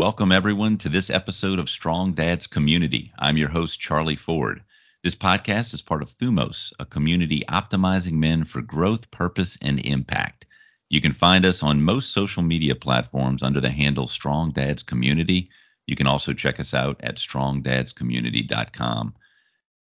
[0.00, 3.12] Welcome, everyone, to this episode of Strong Dads Community.
[3.18, 4.62] I'm your host, Charlie Ford.
[5.04, 10.46] This podcast is part of Thumos, a community optimizing men for growth, purpose, and impact.
[10.88, 15.50] You can find us on most social media platforms under the handle Strong Dads Community.
[15.86, 19.14] You can also check us out at strongdadscommunity.com.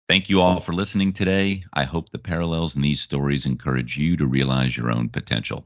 [0.09, 1.63] Thank you all for listening today.
[1.71, 5.65] I hope the parallels in these stories encourage you to realize your own potential.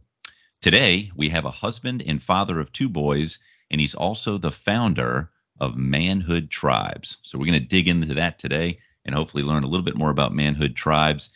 [0.61, 3.39] Today, we have a husband and father of two boys
[3.73, 7.17] and he's also the founder of Manhood Tribes.
[7.23, 10.11] So we're going to dig into that today and hopefully learn a little bit more
[10.11, 11.31] about Manhood Tribes.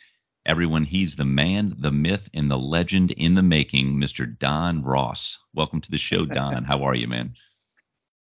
[0.46, 4.38] Everyone, he's the man, the myth, and the legend in the making, Mr.
[4.38, 5.36] Don Ross.
[5.52, 6.62] Welcome to the show, Don.
[6.62, 7.34] How are you, man?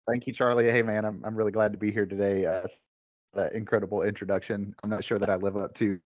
[0.09, 0.71] Thank you, Charlie.
[0.71, 2.47] Hey, man, I'm, I'm really glad to be here today.
[2.47, 2.69] Uh,
[3.35, 4.73] that incredible introduction.
[4.85, 5.99] I'm not sure that I live up to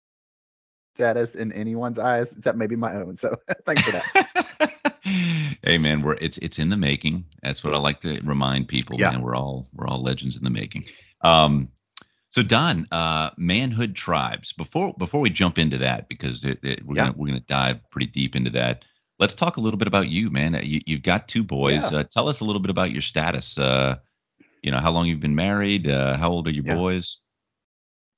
[0.94, 3.16] status in anyone's eyes except maybe my own.
[3.16, 3.36] So
[3.66, 4.72] thanks for that.
[5.62, 7.24] hey man, we're it's it's in the making.
[7.42, 8.98] That's what I like to remind people.
[8.98, 9.10] Yeah.
[9.10, 10.84] Man, we're all we're all legends in the making.
[11.22, 11.68] Um,
[12.30, 14.52] so Don, uh, manhood tribes.
[14.52, 17.06] Before before we jump into that, because it, it, we're yeah.
[17.06, 18.84] gonna we're gonna dive pretty deep into that.
[19.18, 20.58] Let's talk a little bit about you, man.
[20.62, 21.90] You, you've got two boys.
[21.92, 21.98] Yeah.
[21.98, 23.58] Uh, tell us a little bit about your status.
[23.58, 23.96] Uh,
[24.62, 25.88] you know, how long you've been married?
[25.88, 27.18] Uh, how old are your boys?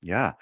[0.01, 0.33] Yeah.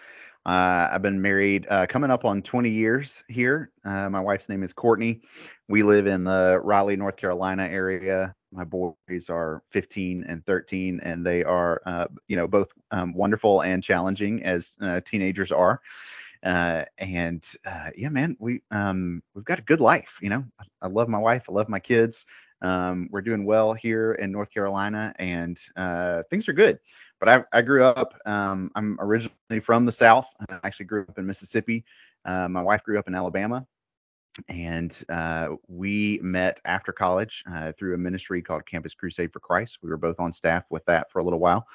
[0.46, 3.72] Uh, I've been married uh, coming up on 20 years here.
[3.86, 5.22] Uh, my wife's name is Courtney.
[5.70, 8.34] We live in the Raleigh, North Carolina area.
[8.52, 13.62] My boys are 15 and 13, and they are, uh, you know, both um, wonderful
[13.62, 15.80] and challenging as uh, teenagers are.
[16.44, 17.48] Uh, and
[17.96, 20.18] yeah, man, we um, we've got a good life.
[20.22, 21.46] You know, I, I love my wife.
[21.48, 22.26] I love my kids.
[22.64, 25.60] Um, we're doing well here in North Carolina, and
[26.32, 26.80] things are good
[27.22, 28.16] but I, I grew up.
[28.26, 30.26] Um, I'm originally from the South.
[30.50, 31.86] I actually grew up in Mississippi.
[32.26, 33.66] Uh, my wife grew up in Alabama,
[34.50, 39.78] and uh, we met after college uh, through a ministry called Campus Crusade for Christ.
[39.84, 41.68] We were both on staff with that for a little while,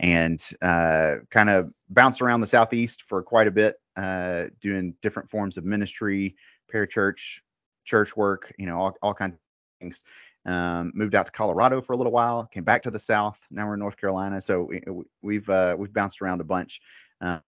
[0.00, 5.30] and uh, kind of bounced around the Southeast for quite a bit, uh, doing different
[5.30, 6.34] forms of ministry,
[6.72, 7.38] parachurch,
[7.84, 9.40] church work, you know, all, all kinds of
[9.80, 10.02] things.
[10.48, 13.36] Um, moved out to Colorado for a little while, came back to the South.
[13.50, 14.70] Now we're in North Carolina, so
[15.20, 16.80] we, have uh, we've bounced around a bunch.
[17.20, 17.42] Um,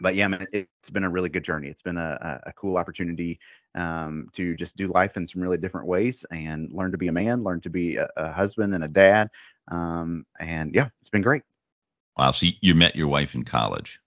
[0.00, 1.68] but yeah, man, it's been a really good journey.
[1.68, 3.40] It's been a, a cool opportunity
[3.74, 7.12] um, to just do life in some really different ways and learn to be a
[7.12, 9.30] man, learn to be a, a husband and a dad.
[9.68, 11.42] Um, and yeah, it's been great.
[12.18, 12.32] Wow.
[12.32, 13.98] So you met your wife in college?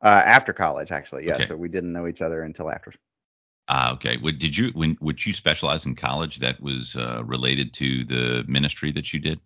[0.00, 1.26] Uh, after college, actually.
[1.26, 1.36] Yeah.
[1.36, 1.46] Okay.
[1.46, 2.92] So we didn't know each other until after.
[3.74, 4.18] Ah, okay.
[4.18, 8.44] What did you when would you specialize in college that was uh, related to the
[8.46, 9.40] ministry that you did?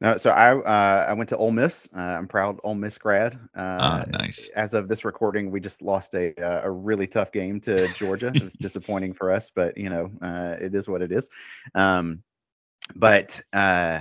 [0.00, 1.86] No, so I uh, I went to Ole Miss.
[1.94, 3.34] Uh, I'm proud Ole Miss grad.
[3.54, 4.48] Uh, ah, nice.
[4.56, 8.28] As of this recording, we just lost a uh, a really tough game to Georgia.
[8.28, 11.28] it was disappointing for us, but you know uh, it is what it is.
[11.74, 12.22] Um,
[12.96, 14.00] but uh,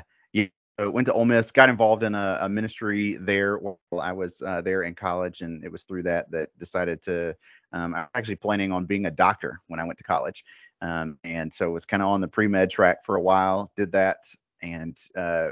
[0.87, 4.61] went to Ole Miss, got involved in a, a ministry there while I was uh,
[4.61, 7.35] there in college, and it was through that that decided to
[7.73, 10.43] um, I was actually planning on being a doctor when I went to college.
[10.81, 13.91] Um, and so was kind of on the pre med track for a while, did
[13.91, 14.17] that.
[14.61, 15.49] And uh,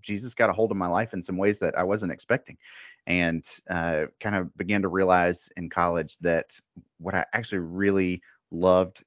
[0.00, 2.56] Jesus got a hold of my life in some ways that I wasn't expecting.
[3.06, 6.58] And uh, kind of began to realize in college that
[6.98, 9.04] what I actually really loved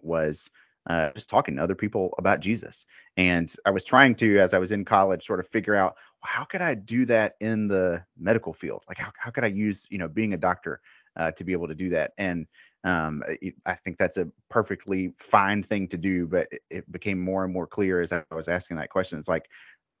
[0.00, 0.50] was
[0.88, 2.86] uh, just talking to other people about Jesus.
[3.16, 6.30] And I was trying to, as I was in college, sort of figure out well,
[6.32, 8.82] how could I do that in the medical field?
[8.88, 10.80] Like, how, how could I use, you know, being a doctor
[11.18, 12.12] uh, to be able to do that.
[12.16, 12.46] And
[12.84, 13.22] um,
[13.66, 17.52] I think that's a perfectly fine thing to do, but it, it, became more and
[17.52, 19.18] more clear as I was asking that question.
[19.18, 19.48] It's like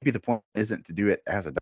[0.00, 1.52] maybe the point isn't to do it as a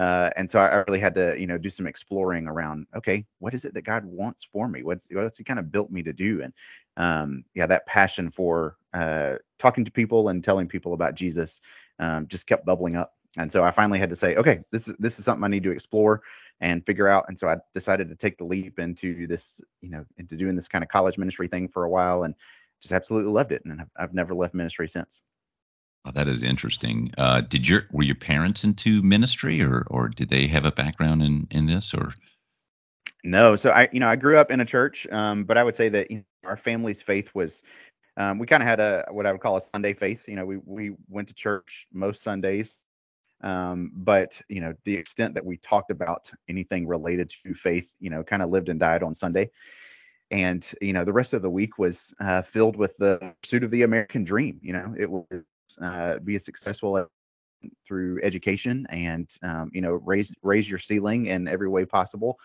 [0.00, 2.86] uh, and so I really had to, you know, do some exploring around.
[2.96, 4.82] Okay, what is it that God wants for me?
[4.82, 6.40] What's what's He kind of built me to do?
[6.42, 6.54] And
[6.96, 11.60] um, yeah, that passion for uh, talking to people and telling people about Jesus
[11.98, 13.12] um, just kept bubbling up.
[13.36, 15.64] And so I finally had to say, okay, this is this is something I need
[15.64, 16.22] to explore
[16.62, 17.26] and figure out.
[17.28, 20.68] And so I decided to take the leap into this, you know, into doing this
[20.68, 22.34] kind of college ministry thing for a while and
[22.80, 23.62] just absolutely loved it.
[23.66, 25.20] And I've, I've never left ministry since.
[26.04, 27.12] Oh, that is interesting.
[27.18, 31.22] Uh, did your were your parents into ministry or or did they have a background
[31.22, 32.14] in in this or?
[33.22, 35.76] No, so I you know I grew up in a church, um, but I would
[35.76, 37.62] say that you know, our family's faith was
[38.16, 40.24] um, we kind of had a what I would call a Sunday faith.
[40.26, 42.80] You know, we we went to church most Sundays.
[43.42, 48.10] Um, but you know, the extent that we talked about anything related to faith, you
[48.10, 49.50] know, kind of lived and died on Sunday.
[50.30, 53.70] And you know, the rest of the week was uh, filled with the pursuit of
[53.70, 54.60] the American dream.
[54.62, 55.44] You know, it was
[55.82, 57.06] uh, be successful
[57.86, 62.38] through education and um, you know raise raise your ceiling in every way possible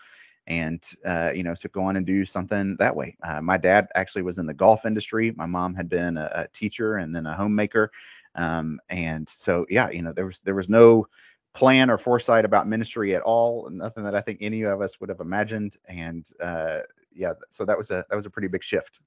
[0.46, 3.88] and uh, you know so go on and do something that way uh, my dad
[3.94, 7.26] actually was in the golf industry my mom had been a, a teacher and then
[7.26, 7.90] a homemaker
[8.34, 11.06] Um, and so yeah, you know, there was there was no
[11.54, 15.08] plan or foresight about ministry at all, nothing that I think any of us would
[15.10, 15.76] have imagined.
[15.88, 16.80] And uh,
[17.14, 19.00] yeah, so that was a that was a pretty big shift.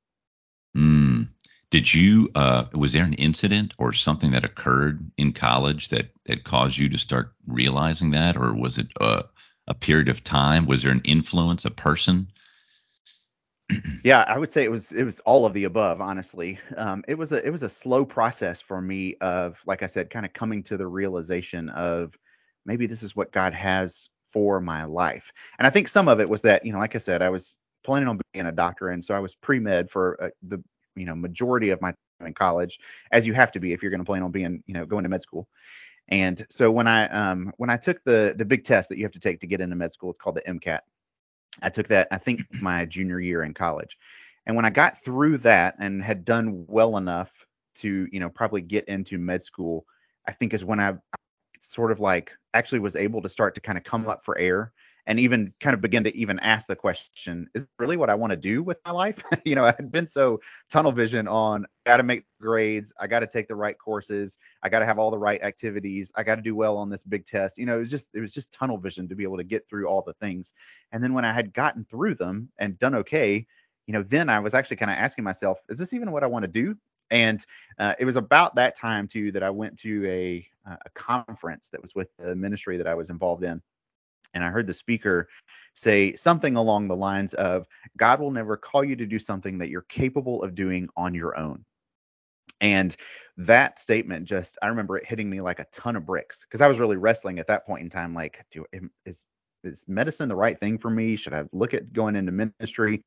[1.71, 6.43] Did you uh, was there an incident or something that occurred in college that that
[6.43, 9.25] caused you to start realizing that, or was it a,
[9.67, 10.65] a period of time?
[10.65, 12.27] Was there an influence, a person?
[14.03, 16.01] yeah, I would say it was it was all of the above.
[16.01, 19.87] Honestly, um, it was a it was a slow process for me of like I
[19.87, 22.17] said, kind of coming to the realization of
[22.65, 25.31] maybe this is what God has for my life.
[25.57, 27.59] And I think some of it was that you know, like I said, I was
[27.83, 30.63] planning on being a doctor, and so I was pre med for uh, the
[30.99, 32.79] you know majority of my time in college,
[33.11, 35.03] as you have to be if you're going to plan on being you know going
[35.03, 35.47] to med school.
[36.09, 39.11] And so when I um, when I took the the big test that you have
[39.13, 40.81] to take to get into med school, it's called the MCAT.
[41.61, 43.97] I took that, I think, my junior year in college.
[44.45, 47.31] And when I got through that and had done well enough
[47.75, 49.85] to, you know, probably get into med school,
[50.27, 50.93] I think is when I
[51.59, 54.71] sort of like actually was able to start to kind of come up for air
[55.09, 58.29] and even kind of begin to even ask the question, is really what I want
[58.29, 59.23] to do with my life?
[59.43, 60.39] you know, I had been so
[60.69, 64.69] tunnel vision on got to make grades, I got to take the right courses, I
[64.69, 67.25] got to have all the right activities, I got to do well on this big
[67.25, 67.57] test.
[67.57, 69.67] You know, it was just it was just tunnel vision to be able to get
[69.67, 70.51] through all the things.
[70.91, 73.47] And then when I had gotten through them and done okay,
[73.87, 76.27] you know, then I was actually kind of asking myself, is this even what I
[76.27, 76.75] want to do?
[77.09, 77.43] And
[77.79, 81.81] uh, it was about that time too that I went to a a conference that
[81.81, 83.59] was with the ministry that I was involved in
[84.33, 85.27] and I heard the speaker
[85.73, 87.65] say something along the lines of
[87.97, 91.37] God will never call you to do something that you're capable of doing on your
[91.37, 91.63] own.
[92.61, 92.95] And
[93.37, 96.67] that statement just, I remember it hitting me like a ton of bricks because I
[96.67, 98.13] was really wrestling at that point in time.
[98.13, 98.65] Like, do,
[99.05, 99.23] is
[99.63, 101.15] is medicine the right thing for me?
[101.15, 103.03] Should I look at going into ministry?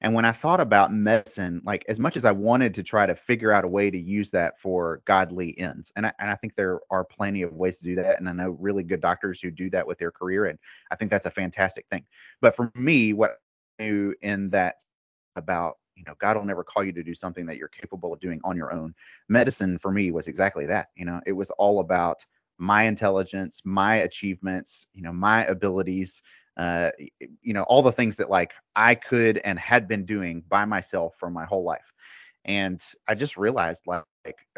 [0.00, 3.14] And when I thought about medicine, like as much as I wanted to try to
[3.14, 6.56] figure out a way to use that for godly ends, and I, and I think
[6.56, 8.18] there are plenty of ways to do that.
[8.18, 10.46] And I know really good doctors who do that with their career.
[10.46, 10.58] And
[10.90, 12.04] I think that's a fantastic thing.
[12.40, 13.38] But for me, what
[13.78, 14.76] I knew in that
[15.36, 18.20] about you know god will never call you to do something that you're capable of
[18.20, 18.94] doing on your own
[19.28, 22.24] medicine for me was exactly that you know it was all about
[22.58, 26.22] my intelligence my achievements you know my abilities
[26.56, 26.90] uh,
[27.40, 31.14] you know, all the things that like I could and had been doing by myself
[31.18, 31.92] for my whole life.
[32.44, 34.04] And I just realized like,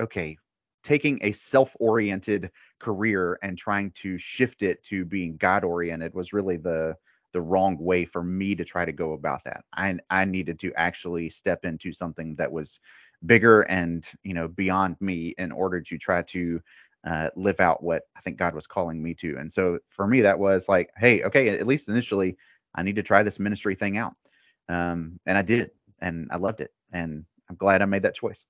[0.01, 0.37] okay,
[0.83, 6.97] taking a self-oriented career and trying to shift it to being God-oriented was really the
[7.33, 9.65] the wrong way for me to try to go about that.
[9.75, 12.81] I I needed to actually step into something that was
[13.27, 16.61] bigger and you know beyond me in order to try to
[17.05, 19.37] uh, live out what I think God was calling me to.
[19.37, 22.37] And so for me, that was like, hey, okay, at least initially,
[22.75, 24.15] I need to try this ministry thing out.
[24.69, 25.71] Um, and I did,
[26.01, 28.47] and I loved it, and I'm glad I made that choice.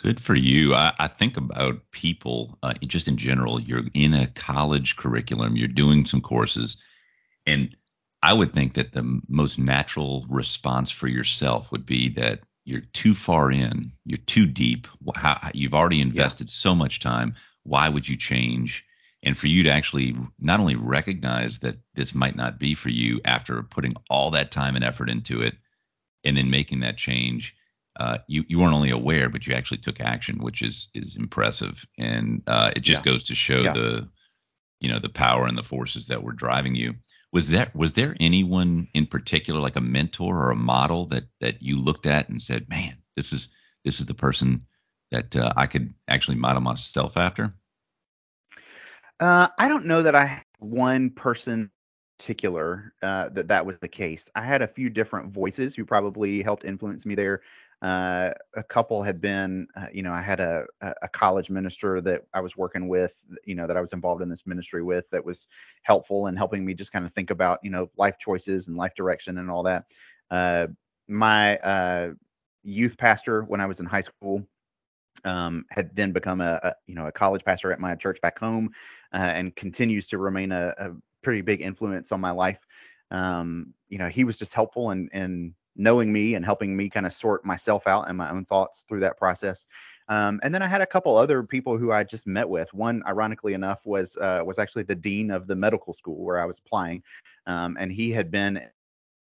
[0.00, 0.74] Good for you.
[0.74, 3.60] I, I think about people uh, just in general.
[3.60, 6.76] You're in a college curriculum, you're doing some courses,
[7.46, 7.74] and
[8.22, 13.14] I would think that the most natural response for yourself would be that you're too
[13.14, 14.88] far in, you're too deep.
[15.14, 16.52] How, you've already invested yeah.
[16.52, 17.34] so much time
[17.64, 18.84] why would you change?
[19.22, 23.20] And for you to actually not only recognize that this might not be for you
[23.24, 25.56] after putting all that time and effort into it,
[26.24, 27.54] and then making that change,
[27.98, 31.84] uh, you you weren't only aware, but you actually took action, which is is impressive,
[31.98, 33.12] and uh, it just yeah.
[33.12, 33.72] goes to show yeah.
[33.72, 34.08] the
[34.80, 36.94] you know the power and the forces that were driving you.
[37.32, 41.60] Was there was there anyone in particular, like a mentor or a model that that
[41.60, 43.48] you looked at and said, man, this is
[43.84, 44.62] this is the person
[45.10, 47.50] that uh, I could actually model myself after?
[49.20, 51.70] Uh, I don't know that I had one person
[52.18, 54.28] particular uh, that that was the case.
[54.34, 57.42] I had a few different voices who probably helped influence me there.
[57.80, 62.24] Uh, a couple had been, uh, you know, I had a, a college minister that
[62.34, 65.24] I was working with, you know, that I was involved in this ministry with that
[65.24, 65.46] was
[65.82, 68.94] helpful in helping me just kind of think about, you know, life choices and life
[68.96, 69.84] direction and all that.
[70.28, 70.66] Uh,
[71.06, 72.14] my uh,
[72.64, 74.44] youth pastor when I was in high school
[75.24, 78.38] um, had then become a, a, you know a college pastor at my church back
[78.38, 78.70] home,
[79.12, 80.90] uh, and continues to remain a, a,
[81.22, 82.60] pretty big influence on my life.
[83.10, 87.06] Um, you know, he was just helpful in in knowing me and helping me kind
[87.06, 89.66] of sort myself out and my own thoughts through that process.
[90.08, 92.72] Um, and then I had a couple other people who I just met with.
[92.72, 96.46] One, ironically enough, was uh, was actually the dean of the medical school where I
[96.46, 97.02] was applying,
[97.46, 98.60] um, and he had been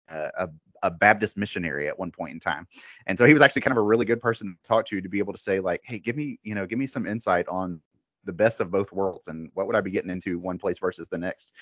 [0.10, 0.50] a, a
[0.84, 2.68] a Baptist missionary at one point in time.
[3.08, 5.10] And so he was actually kind of a really good person to talk to to
[5.10, 7.82] be able to say like, hey, give me, you know, give me some insight on
[8.26, 11.08] the best of both worlds and what would I be getting into one place versus
[11.08, 11.54] the next.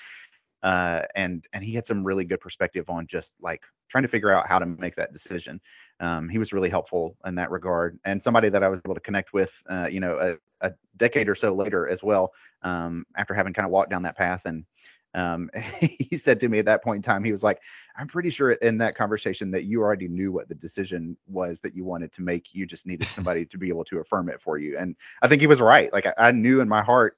[0.63, 4.31] uh, and and he had some really good perspective on just like trying to figure
[4.31, 5.59] out how to make that decision.
[5.99, 9.01] Um, he was really helpful in that regard, and somebody that I was able to
[9.01, 12.33] connect with, uh, you know, a, a, decade or so later as well,
[12.63, 14.41] um, after having kind of walked down that path.
[14.45, 14.65] And
[15.13, 15.49] um,
[15.79, 17.61] he said to me at that point in time, he was like,
[17.97, 21.75] "I'm pretty sure in that conversation that you already knew what the decision was that
[21.75, 22.53] you wanted to make.
[22.53, 25.41] You just needed somebody to be able to affirm it for you." And I think
[25.41, 25.91] he was right.
[25.93, 27.17] Like I, I knew in my heart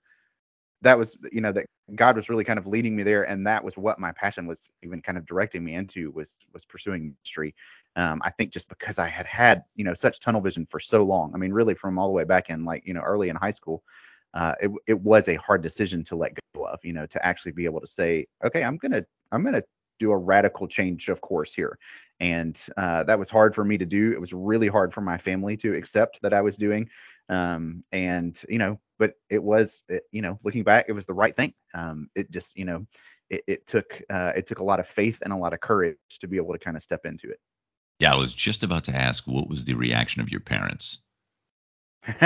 [0.82, 3.64] that was you know that God was really kind of leading me there, and that
[3.64, 7.54] was what my passion was even kind of directing me into was was pursuing ministry.
[7.96, 11.04] Um, I think just because I had had you know such tunnel vision for so
[11.04, 11.32] long.
[11.34, 13.52] I mean, really from all the way back in like you know early in high
[13.52, 13.84] school,
[14.34, 16.80] uh, it it was a hard decision to let go of.
[16.84, 19.64] You know, to actually be able to say, okay, I'm gonna I'm gonna
[20.00, 21.78] do a radical change of course here,
[22.20, 24.12] and uh, that was hard for me to do.
[24.12, 26.90] It was really hard for my family to accept that I was doing.
[27.30, 31.14] Um, and you know, but it was, it, you know, looking back, it was the
[31.14, 31.54] right thing.
[31.74, 32.86] Um, it just, you know,
[33.32, 35.98] it, it took uh, it took a lot of faith and a lot of courage
[36.20, 37.40] to be able to kind of step into it.
[38.00, 41.00] Yeah, I was just about to ask, what was the reaction of your parents?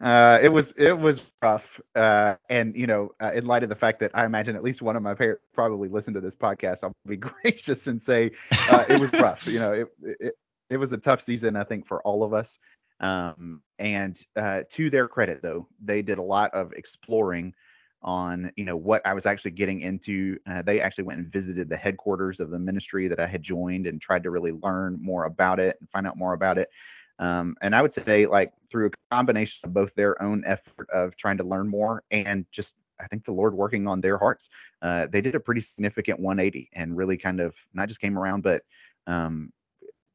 [0.00, 3.76] uh, it was it was rough, uh, and you know, uh, in light of the
[3.76, 6.82] fact that I imagine at least one of my parents probably listened to this podcast,
[6.82, 8.32] I'll be gracious and say
[8.72, 9.46] uh, it was rough.
[9.46, 10.34] You know, it, it
[10.70, 12.58] it was a tough season, I think, for all of us.
[13.00, 17.54] Um, and uh, to their credit, though, they did a lot of exploring
[18.02, 20.38] on, you know, what I was actually getting into.
[20.48, 23.86] Uh, they actually went and visited the headquarters of the ministry that I had joined
[23.86, 26.68] and tried to really learn more about it and find out more about it.
[27.18, 31.16] Um, and I would say, like, through a combination of both their own effort of
[31.16, 34.48] trying to learn more and just I think the Lord working on their hearts.
[34.82, 38.42] Uh, they did a pretty significant 180 and really kind of not just came around,
[38.42, 38.62] but
[39.06, 39.52] um,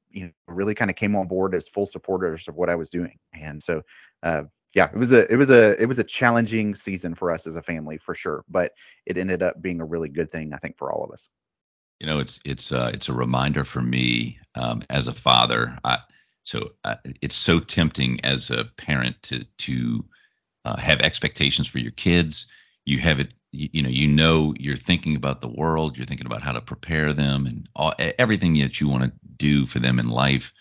[0.10, 2.90] you know really kind of came on board as full supporters of what I was
[2.90, 3.18] doing.
[3.34, 3.82] And so
[4.24, 4.44] uh,
[4.74, 7.56] yeah, it was a it was a it was a challenging season for us as
[7.56, 8.72] a family for sure, but
[9.06, 11.30] it ended up being a really good thing I think for all of us.
[12.00, 15.78] You know, it's it's uh, it's a reminder for me um, as a father.
[15.84, 16.00] I,
[16.44, 20.06] so uh, it's so tempting as a parent to to
[20.66, 22.48] uh, have expectations for your kids.
[22.86, 26.26] You have it you, you, know you know you're thinking about the world you're thinking
[26.26, 30.00] about how to prepare them and all, everything that you want to do for them
[30.00, 30.54] in life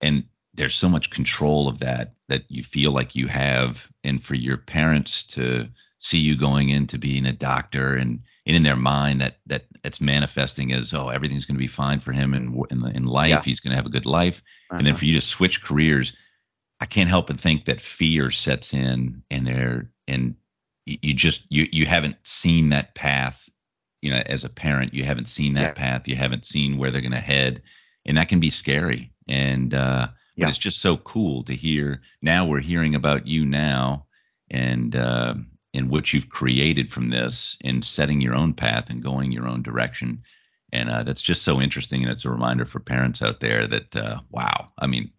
[0.00, 4.34] and there's so much control of that that you feel like you have and for
[4.34, 5.68] your parents to
[6.00, 10.00] see you going into being a doctor and, and in their mind that that it's
[10.00, 13.42] manifesting as oh everything's going to be fine for him in in, in life yeah.
[13.42, 14.78] he's going to have a good life uh-huh.
[14.78, 15.00] and then uh-huh.
[15.00, 16.12] for you to switch careers
[16.80, 20.34] i can't help but think that fear sets in and they're and
[20.86, 23.48] you just you you haven't seen that path
[24.00, 25.98] you know as a parent you haven't seen that yeah.
[25.98, 27.62] path you haven't seen where they're going to head
[28.06, 30.46] and that can be scary and uh yeah.
[30.46, 34.06] but it's just so cool to hear now we're hearing about you now
[34.50, 35.34] and uh
[35.78, 39.62] and what you've created from this and setting your own path and going your own
[39.62, 40.22] direction
[40.72, 43.96] and uh, that's just so interesting and it's a reminder for parents out there that
[43.96, 45.10] uh, wow i mean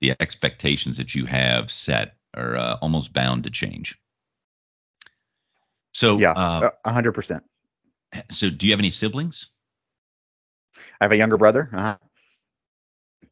[0.00, 3.98] the expectations that you have set are uh, almost bound to change
[5.94, 7.44] so yeah, uh, a hundred percent.
[8.30, 9.48] So do you have any siblings?
[11.00, 11.70] I have a younger brother.
[11.72, 11.96] Uh-huh.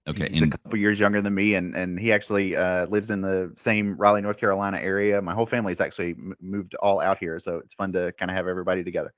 [0.08, 3.10] Okay, he's and, a couple years younger than me, and and he actually uh, lives
[3.10, 5.22] in the same Raleigh, North Carolina area.
[5.22, 8.48] My whole family's actually moved all out here, so it's fun to kind of have
[8.48, 9.12] everybody together.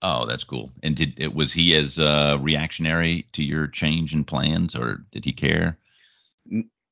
[0.00, 0.72] Oh, that's cool.
[0.82, 5.24] And did it was he as uh, reactionary to your change in plans, or did
[5.24, 5.78] he care?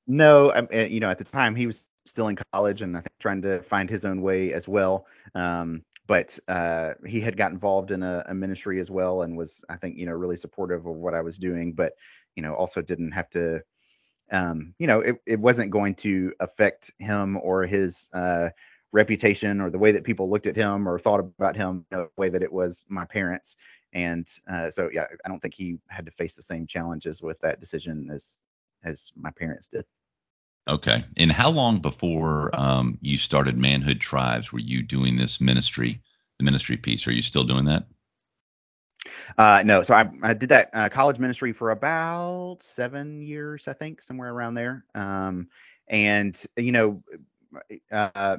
[0.06, 3.00] No, I, eh, you know, at the time he was still in college and I
[3.00, 5.06] think trying to find his own way as well.
[5.34, 9.62] Um, but uh, he had got involved in a, a, ministry as well and was
[9.68, 11.92] i think you know really supportive of what i was doing but
[12.36, 13.60] you know also didn't have to
[14.32, 18.50] um, you know it, it wasn't going to affect him or his uh,
[18.92, 22.28] reputation or the way that people looked at him or thought about him the way
[22.28, 23.56] that it was my parents
[23.92, 27.38] and uh, so yeah i don't think he had to face the same challenges with
[27.40, 28.38] that decision as
[28.84, 29.84] as my parents did
[30.68, 31.04] Okay.
[31.16, 36.00] And how long before um, you started Manhood Tribes were you doing this ministry,
[36.38, 37.06] the ministry piece?
[37.06, 37.86] Are you still doing that?
[39.38, 39.82] Uh, no.
[39.82, 44.32] So I, I did that uh, college ministry for about seven years, I think, somewhere
[44.32, 44.84] around there.
[44.94, 45.48] Um,
[45.88, 47.02] and you know,
[47.92, 48.36] uh,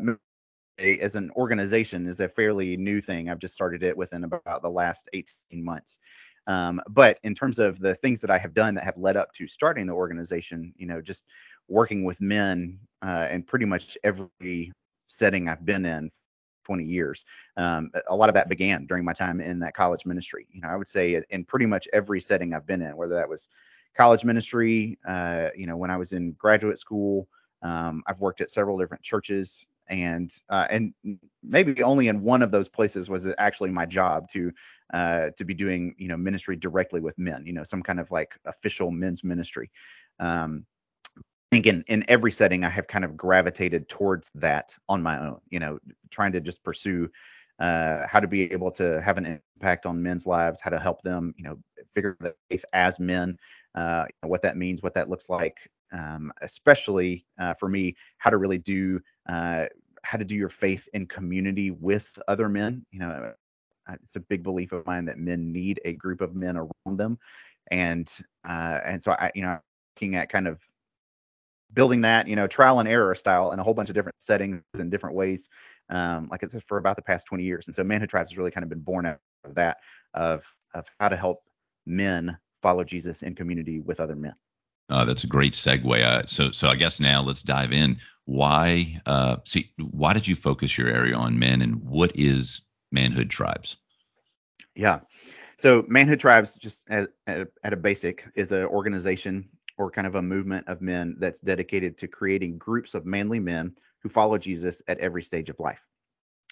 [0.80, 3.30] as an organization is a fairly new thing.
[3.30, 6.00] I've just started it within about the last 18 months.
[6.48, 9.34] Um, but in terms of the things that I have done that have led up
[9.36, 11.24] to starting the organization, you know, just
[11.68, 14.72] working with men uh, in pretty much every
[15.08, 16.10] setting I've been in
[16.64, 17.26] 20 years.
[17.58, 20.48] Um, a lot of that began during my time in that college ministry.
[20.52, 23.30] You know, I would say in pretty much every setting I've been in, whether that
[23.30, 23.50] was
[23.96, 27.28] college ministry, uh, you know, when I was in graduate school,
[27.62, 30.94] um, I've worked at several different churches, and uh, and
[31.44, 34.52] maybe only in one of those places was it actually my job to
[34.94, 38.10] uh, to be doing you know ministry directly with men, you know, some kind of
[38.12, 39.70] like official men's ministry.
[40.20, 40.66] Um,
[41.52, 45.40] think in, in every setting I have kind of gravitated towards that on my own,
[45.50, 45.80] you know,
[46.10, 47.10] trying to just pursue
[47.60, 51.02] uh, how to be able to have an impact on men's lives, how to help
[51.04, 51.58] them, you know,
[51.94, 53.38] figure the faith as men,
[53.76, 55.58] uh, what that means, what that looks like,
[55.92, 59.66] um, especially uh, for me, how to really do uh,
[60.04, 62.84] how to do your faith in community with other men.
[62.92, 63.34] You know,
[64.02, 67.20] it's a big belief of mine that men need a group of men around them,
[67.70, 68.10] and
[68.48, 69.60] uh, and so I, you know,
[69.96, 70.60] looking at kind of
[71.74, 74.64] building that, you know, trial and error style in a whole bunch of different settings
[74.74, 75.50] and different ways.
[75.90, 78.38] Um, like I said, for about the past 20 years, and so Manhood Tribes has
[78.38, 79.78] really kind of been born out of that
[80.14, 81.44] of of how to help
[81.86, 84.36] men follow Jesus in community with other men.
[84.90, 86.04] Uh, that's a great segue.
[86.04, 87.98] Uh, so, so I guess now let's dive in.
[88.26, 92.62] Why, uh, see, why did you focus your area on men, and what is
[92.92, 93.78] Manhood Tribes?
[94.76, 95.00] Yeah,
[95.62, 99.48] so Manhood Tribes, just at, at, at a basic, is an organization
[99.82, 103.76] or kind of a movement of men that's dedicated to creating groups of manly men
[104.00, 105.82] who follow Jesus at every stage of life.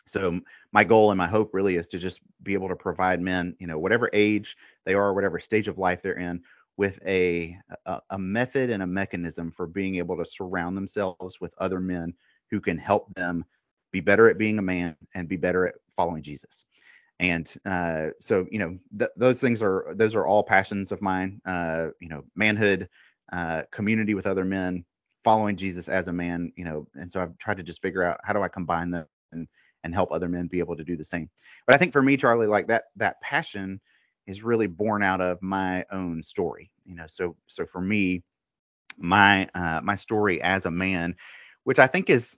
[0.08, 0.40] So
[0.72, 3.68] my goal and my hope really is to just be able to provide men, you
[3.68, 6.42] know, whatever age they are, whatever stage of life they're in,
[6.78, 7.56] with a,
[7.86, 12.14] a, a method and a mechanism for being able to surround themselves with other men
[12.50, 13.46] who can help them
[13.92, 16.66] be better at being a man and be better at following Jesus.
[17.20, 21.42] And uh, so, you know, th- those things are those are all passions of mine.
[21.46, 22.88] Uh, you know, manhood,
[23.32, 24.86] uh, community with other men,
[25.24, 26.52] following Jesus as a man.
[26.56, 29.08] You know, and so I've tried to just figure out how do I combine them
[29.32, 29.48] and
[29.84, 31.30] and help other men be able to do the same.
[31.68, 33.82] But I think for me, Charlie, like that that passion
[34.28, 36.72] is really born out of my own story.
[36.86, 38.24] You know, so so for me,
[38.98, 41.16] my uh, my story as a man,
[41.64, 42.38] which I think is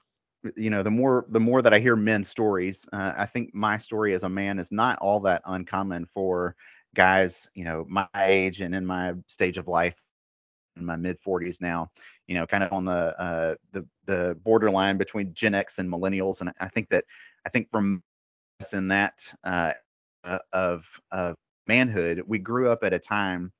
[0.55, 3.77] you know the more the more that I hear men's stories, uh, I think my
[3.77, 6.55] story as a man is not all that uncommon for
[6.95, 9.95] guys, you know, my age and in my stage of life
[10.77, 11.89] in my mid 40s now,
[12.27, 16.41] you know, kind of on the uh, the the borderline between Gen X and millennials,
[16.41, 17.05] and I think that
[17.45, 18.03] I think from
[18.61, 19.73] us in that uh,
[20.53, 21.35] of of
[21.67, 23.51] manhood, we grew up at a time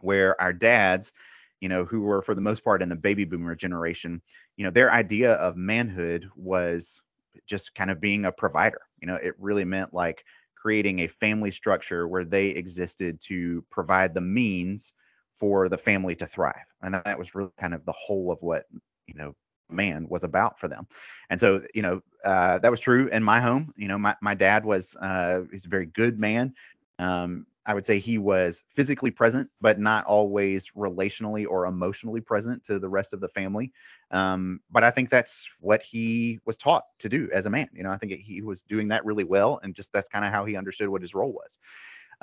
[0.00, 1.12] where our dads,
[1.60, 4.20] you know, who were for the most part in the baby boomer generation,
[4.56, 7.00] you know, their idea of manhood was
[7.46, 8.80] just kind of being a provider.
[9.00, 10.24] You know, it really meant like
[10.56, 14.92] creating a family structure where they existed to provide the means
[15.40, 16.54] for the family to thrive.
[16.82, 18.66] And that was really kind of the whole of what,
[19.06, 19.34] you know,
[19.68, 20.86] man was about for them.
[21.30, 23.72] And so, you know, uh, that was true in my home.
[23.76, 26.54] You know, my, my dad was, uh, he's a very good man.
[26.98, 32.64] Um, I would say he was physically present, but not always relationally or emotionally present
[32.64, 33.72] to the rest of the family.
[34.10, 37.68] Um, but I think that's what he was taught to do as a man.
[37.72, 40.32] You know, I think he was doing that really well, and just that's kind of
[40.32, 41.58] how he understood what his role was.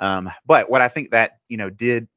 [0.00, 2.08] Um, but what I think that you know did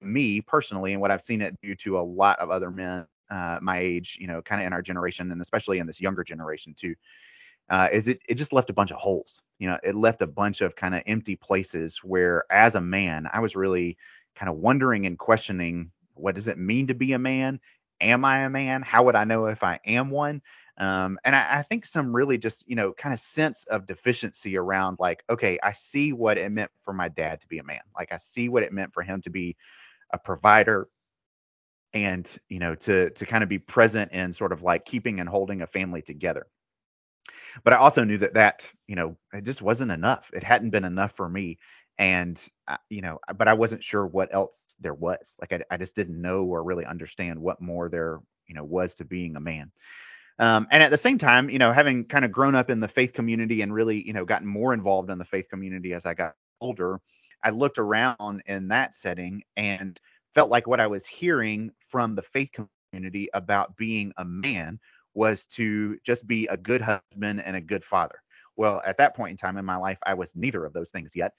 [0.00, 3.58] me personally, and what I've seen it do to a lot of other men uh,
[3.60, 6.74] my age, you know, kind of in our generation, and especially in this younger generation
[6.74, 6.94] too,
[7.70, 9.42] uh, is it it just left a bunch of holes.
[9.58, 13.28] You know, it left a bunch of kind of empty places where, as a man,
[13.32, 13.96] I was really
[14.36, 17.60] kind of wondering and questioning what does it mean to be a man?
[18.00, 18.82] Am I a man?
[18.82, 20.40] How would I know if I am one?
[20.78, 24.58] Um, and I, I, think some really just you know kind of sense of deficiency
[24.58, 27.80] around like okay i see what it meant for my dad to be a man
[27.96, 29.56] like i see what it meant for him to be
[30.12, 30.88] a provider
[31.94, 35.28] and you know to to kind of be present in sort of like keeping and
[35.28, 36.46] holding a family together
[37.64, 40.30] but I also knew that that, you know, it just wasn't enough.
[40.32, 41.58] It hadn't been enough for me.
[41.98, 45.34] And, uh, you know, but I wasn't sure what else there was.
[45.40, 48.94] Like I, I just didn't know or really understand what more there, you know, was
[48.96, 49.72] to being a man.
[50.38, 52.88] Um, and at the same time, you know, having kind of grown up in the
[52.88, 56.12] faith community and really, you know, gotten more involved in the faith community as I
[56.12, 57.00] got older,
[57.42, 60.00] I looked around in that setting and
[60.34, 62.50] felt like what I was hearing from the faith
[62.92, 64.78] community about being a man
[65.14, 68.22] was to just be a good husband and a good father.
[68.56, 71.14] Well, at that point in time in my life, I was neither of those things
[71.14, 71.32] yet.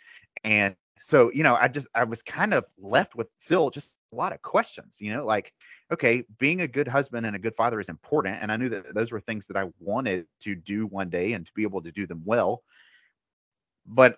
[0.44, 4.16] And so, you know, I just, I was kind of left with still just a
[4.16, 5.54] lot of questions, you know, like,
[5.92, 8.38] okay, being a good husband and a good father is important.
[8.42, 11.46] And I knew that those were things that I wanted to do one day and
[11.46, 12.64] to be able to do them well.
[13.86, 14.18] But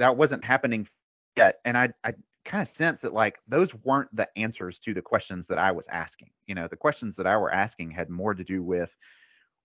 [0.00, 0.88] that wasn't happening
[1.36, 1.60] yet.
[1.64, 5.46] And I, I kind of sense that like those weren't the answers to the questions
[5.46, 6.30] that I was asking.
[6.46, 8.94] You know, the questions that I were asking had more to do with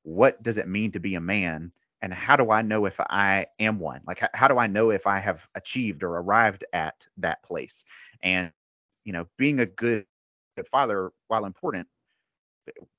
[0.03, 3.47] what does it mean to be a man and how do I know if I
[3.59, 4.01] am one?
[4.07, 7.83] Like how, how do I know if I have achieved or arrived at that place?
[8.23, 8.51] And
[9.03, 10.05] you know, being a good,
[10.55, 11.87] good father, while important,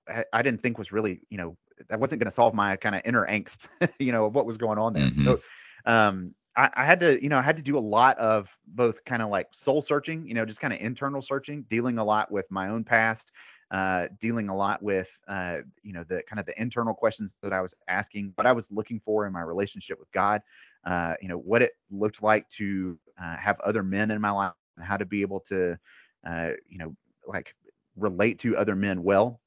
[0.08, 1.56] I, I didn't think was really, you know,
[1.88, 4.58] that wasn't going to solve my kind of inner angst, you know, of what was
[4.58, 5.08] going on there.
[5.08, 5.24] Mm-hmm.
[5.24, 5.40] So
[5.86, 9.04] um, I, I, had to, you know, I had to do a lot of both
[9.04, 12.30] kind of like soul searching, you know, just kind of internal searching, dealing a lot
[12.30, 13.30] with my own past,
[13.70, 17.52] uh, dealing a lot with, uh, you know, the kind of the internal questions that
[17.52, 20.42] I was asking, what I was looking for in my relationship with God,
[20.84, 24.52] uh, you know, what it looked like to uh, have other men in my life
[24.76, 25.78] and how to be able to,
[26.28, 26.94] uh, you know,
[27.26, 27.54] like
[27.96, 29.40] relate to other men well.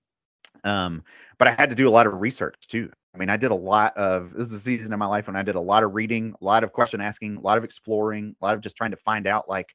[0.63, 1.03] Um,
[1.37, 2.91] but I had to do a lot of research too.
[3.13, 5.35] I mean, I did a lot of this is a season in my life when
[5.35, 8.35] I did a lot of reading, a lot of question asking, a lot of exploring,
[8.41, 9.69] a lot of just trying to find out like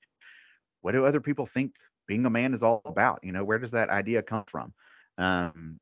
[0.81, 1.72] what do other people think
[2.07, 3.20] being a man is all about?
[3.22, 4.72] You know, where does that idea come from?
[5.18, 5.79] Um,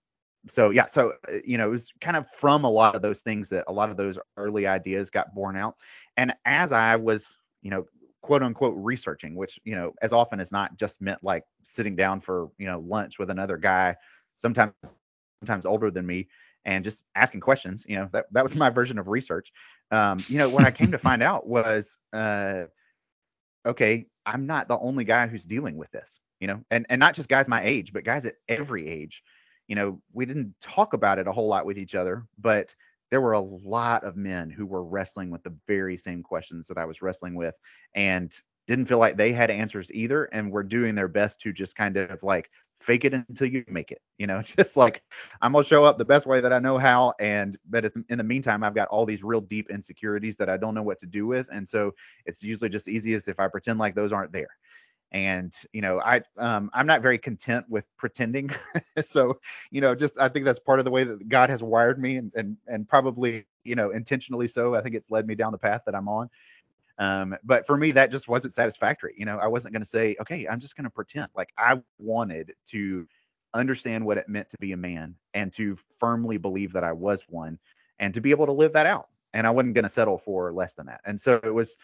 [0.49, 3.21] so yeah, so uh, you know, it was kind of from a lot of those
[3.21, 5.77] things that a lot of those early ideas got born out.
[6.17, 7.87] And as I was, you know,
[8.23, 12.21] quote unquote researching, which you know, as often as not just meant like sitting down
[12.21, 13.95] for you know lunch with another guy,
[14.37, 14.73] sometimes
[15.41, 16.29] sometimes older than me,
[16.67, 17.87] and just asking questions.
[17.89, 19.53] You know, that that was my version of research.
[19.91, 22.65] Um, you know, what I came to find out was, uh,
[23.65, 26.21] okay, I'm not the only guy who's dealing with this.
[26.41, 29.23] You know, and and not just guys my age, but guys at every age.
[29.69, 32.75] You know, we didn't talk about it a whole lot with each other, but
[33.11, 36.79] there were a lot of men who were wrestling with the very same questions that
[36.79, 37.55] I was wrestling with
[37.95, 38.33] and
[38.67, 41.97] didn't feel like they had answers either and were doing their best to just kind
[41.97, 42.51] of like
[42.87, 45.03] fake it until you make it you know just like
[45.43, 48.25] i'm gonna show up the best way that i know how and but in the
[48.25, 51.27] meantime i've got all these real deep insecurities that i don't know what to do
[51.27, 51.93] with and so
[52.25, 54.49] it's usually just easiest if i pretend like those aren't there.
[55.13, 58.51] And you know i um, i'm not very content with pretending.
[59.03, 59.39] So
[59.71, 62.17] you know just i think that's part of the way that god has wired me
[62.17, 65.59] and and, and probably you know intentionally so i think it's led me down the
[65.59, 66.31] path that i'm on
[66.99, 70.17] um, but for me that just wasn't satisfactory you know i wasn't going to say
[70.21, 73.07] okay i'm just going to pretend like i wanted to
[73.55, 77.23] understand what it meant to be a man and to firmly believe that i was
[77.29, 77.59] one
[77.99, 80.53] and to be able to live that out and i wasn't going to settle for
[80.53, 81.77] less than that and so it was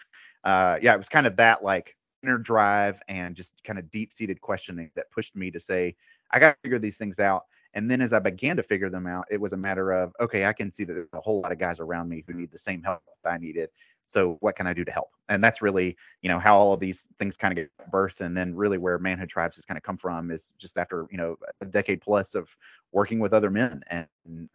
[0.44, 4.12] uh yeah it was kind of that like inner drive and just kind of deep
[4.12, 5.94] seated questioning that pushed me to say,
[6.30, 7.44] I got to figure these things out.
[7.74, 10.44] And then as I began to figure them out, it was a matter of, okay,
[10.44, 12.58] I can see that there's a whole lot of guys around me who need the
[12.58, 13.70] same help I needed.
[14.12, 15.08] So what can I do to help?
[15.28, 18.20] And that's really, you know, how all of these things kind of get birthed.
[18.20, 21.16] And then really where manhood tribes has kind of come from is just after, you
[21.16, 22.48] know, a decade plus of
[22.92, 24.06] working with other men and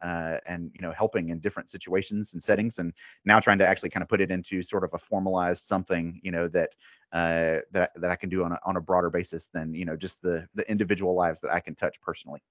[0.02, 2.94] uh, and you know helping in different situations and settings, and
[3.26, 6.32] now trying to actually kind of put it into sort of a formalized something, you
[6.32, 6.70] know, that
[7.14, 9.96] uh, that that I can do on a, on a broader basis than you know
[9.96, 12.42] just the the individual lives that I can touch personally.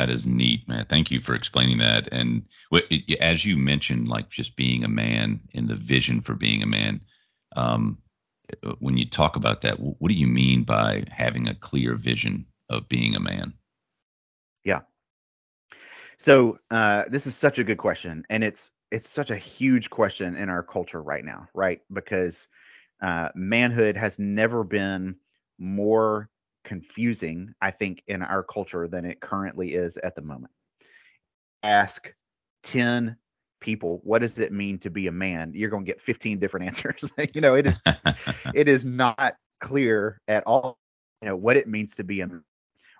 [0.00, 0.86] That is neat, man.
[0.86, 2.08] Thank you for explaining that.
[2.10, 2.84] And what,
[3.20, 7.02] as you mentioned, like just being a man and the vision for being a man.
[7.54, 7.98] Um,
[8.78, 12.88] when you talk about that, what do you mean by having a clear vision of
[12.88, 13.52] being a man?
[14.64, 14.80] Yeah.
[16.16, 20.34] So uh, this is such a good question, and it's it's such a huge question
[20.34, 21.82] in our culture right now, right?
[21.92, 22.48] Because
[23.02, 25.16] uh, manhood has never been
[25.58, 26.30] more
[26.70, 30.52] confusing, I think, in our culture than it currently is at the moment.
[31.64, 32.14] Ask
[32.62, 33.16] 10
[33.60, 35.50] people, what does it mean to be a man?
[35.52, 37.10] You're going to get 15 different answers.
[37.34, 37.74] you know, it is
[38.54, 40.78] it is not clear at all,
[41.20, 42.44] you know, what it means to be a man.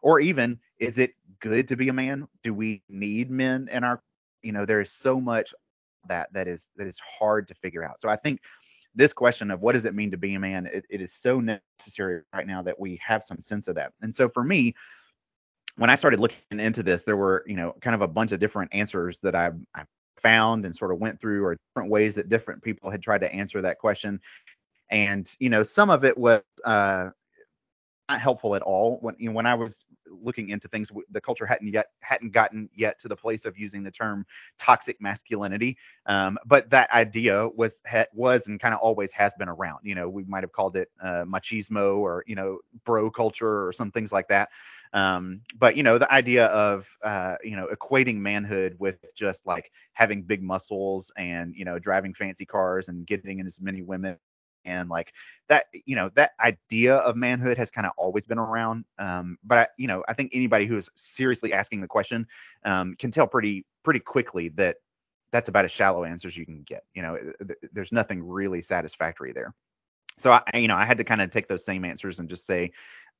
[0.02, 2.26] Or even, is it good to be a man?
[2.42, 4.02] Do we need men in our,
[4.42, 5.54] you know, there is so much
[6.08, 8.00] that that is that is hard to figure out.
[8.00, 8.40] So I think
[8.94, 11.40] this question of what does it mean to be a man, it, it is so
[11.40, 13.92] necessary right now that we have some sense of that.
[14.02, 14.74] And so for me,
[15.76, 18.40] when I started looking into this, there were, you know, kind of a bunch of
[18.40, 19.84] different answers that I, I
[20.18, 23.32] found and sort of went through, or different ways that different people had tried to
[23.32, 24.20] answer that question.
[24.90, 27.10] And, you know, some of it was, uh,
[28.10, 28.98] not helpful at all.
[29.00, 32.68] When you know, when I was looking into things, the culture hadn't yet hadn't gotten
[32.74, 34.26] yet to the place of using the term
[34.58, 35.76] toxic masculinity.
[36.06, 39.80] Um, but that idea was ha, was and kind of always has been around.
[39.82, 43.72] You know, we might have called it uh, machismo or you know bro culture or
[43.72, 44.48] some things like that.
[44.92, 49.70] Um, but you know, the idea of uh, you know equating manhood with just like
[49.92, 54.16] having big muscles and you know driving fancy cars and getting in as many women
[54.64, 55.12] and like
[55.48, 59.58] that you know that idea of manhood has kind of always been around um, but
[59.58, 62.26] I, you know i think anybody who is seriously asking the question
[62.64, 64.76] um, can tell pretty pretty quickly that
[65.32, 69.32] that's about as shallow answers you can get you know th- there's nothing really satisfactory
[69.32, 69.54] there.
[70.18, 72.46] So i you know i had to kind of take those same answers and just
[72.46, 72.72] say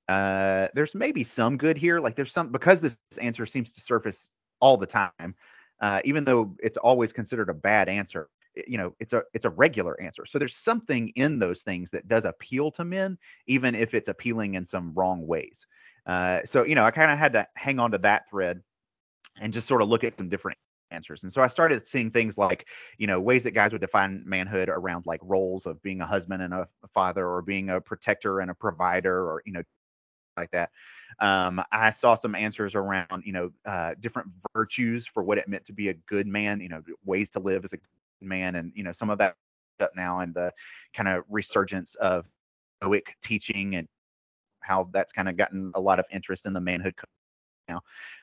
[0.08, 4.30] uh, there's maybe some good here like there's some because this answer seems to surface
[4.60, 5.34] all the time
[5.80, 8.28] uh, even though it's always considered a bad answer
[8.66, 12.08] you know it's a it's a regular answer so there's something in those things that
[12.08, 15.66] does appeal to men even if it's appealing in some wrong ways
[16.06, 18.60] uh, so you know i kind of had to hang on to that thread
[19.40, 20.58] and just sort of look at some different
[20.90, 21.22] answers.
[21.22, 22.66] And so I started seeing things like,
[22.98, 26.42] you know, ways that guys would define manhood around like roles of being a husband
[26.42, 29.62] and a, father or being a protector and a provider or, you know,
[30.36, 30.70] like that.
[31.20, 35.64] Um, I saw some answers around, you know, uh, different virtues for what it meant
[35.66, 37.78] to be a good man, you know, ways to live as a
[38.20, 38.56] man.
[38.56, 39.36] And, you know, some of that
[39.80, 40.52] up now and the
[40.94, 42.26] kind of resurgence of
[42.80, 43.88] Stoic teaching and
[44.60, 46.94] how that's kind of gotten a lot of interest in the manhood
[47.68, 47.80] now.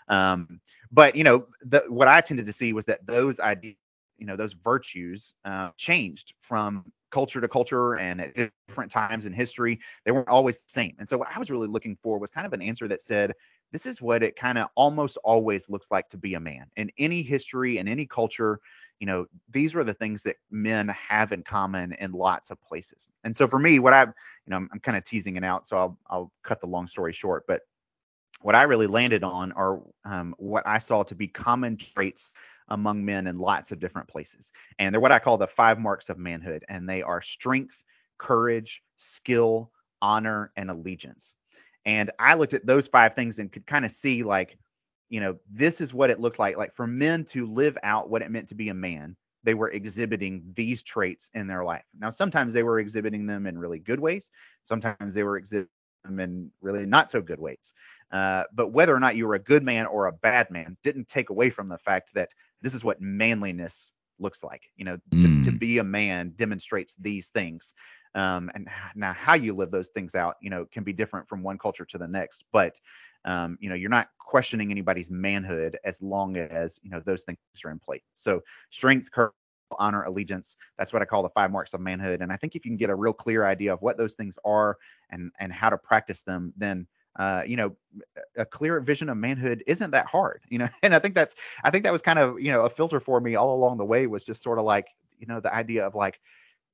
[0.07, 3.75] Um, but you know, the, what I tended to see was that those ideas,
[4.17, 9.33] you know, those virtues uh, changed from culture to culture and at different times in
[9.33, 9.79] history.
[10.05, 10.95] They weren't always the same.
[10.99, 13.33] And so what I was really looking for was kind of an answer that said,
[13.71, 16.89] this is what it kind of almost always looks like to be a man in
[16.97, 18.59] any history in any culture
[18.99, 23.09] you know these were the things that men have in common in lots of places
[23.23, 24.11] and so for me what i you
[24.47, 27.13] know i'm, I'm kind of teasing it out so I'll, I'll cut the long story
[27.13, 27.61] short but
[28.41, 32.31] what I really landed on are um, what I saw to be common traits
[32.69, 34.51] among men in lots of different places.
[34.79, 36.65] And they're what I call the five marks of manhood.
[36.69, 37.75] And they are strength,
[38.17, 41.33] courage, skill, honor, and allegiance.
[41.85, 44.57] And I looked at those five things and could kind of see, like,
[45.09, 46.57] you know, this is what it looked like.
[46.57, 49.71] Like for men to live out what it meant to be a man, they were
[49.71, 51.85] exhibiting these traits in their life.
[51.97, 54.29] Now, sometimes they were exhibiting them in really good ways.
[54.63, 55.69] Sometimes they were exhibiting
[56.03, 57.73] them in really not so good ways.
[58.11, 61.07] Uh, but whether or not you were a good man or a bad man didn't
[61.07, 62.29] take away from the fact that
[62.61, 64.63] this is what manliness looks like.
[64.75, 65.43] You know, mm.
[65.43, 65.59] to, to, mm.
[65.59, 67.73] be a man demonstrates these things.
[68.15, 71.43] Um, and now how you live those things out, you know, can be different from
[71.43, 72.43] one culture to the next.
[72.51, 72.79] But
[73.27, 77.37] um, you know, you're not questioning anybody's manhood as long as you know those things
[77.63, 78.01] are in place.
[78.15, 79.33] So strength, courage,
[79.77, 80.57] honor, allegiance.
[80.77, 82.21] That's what I call the five marks of manhood.
[82.21, 84.39] And I think if you can get a real clear idea of what those things
[84.43, 84.77] are
[85.11, 86.87] and and how to practice them, then
[87.17, 87.75] uh, you know,
[88.37, 90.69] a clear vision of manhood isn't that hard, you know.
[90.83, 93.19] And I think that's, I think that was kind of, you know, a filter for
[93.19, 94.87] me all along the way was just sort of like,
[95.19, 96.19] you know, the idea of like,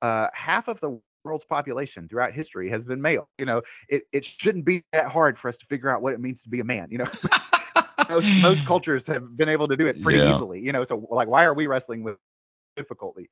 [0.02, 3.28] uh, half of the world's population throughout history has been male.
[3.38, 6.20] You know, it, it shouldn't be that hard for us to figure out what it
[6.20, 6.88] means to be a man.
[6.90, 7.10] You know,
[8.08, 10.34] most, most cultures have been able to do it pretty yeah.
[10.34, 10.60] easily.
[10.60, 12.16] You know, so like, why are we wrestling with
[12.76, 13.30] difficulty?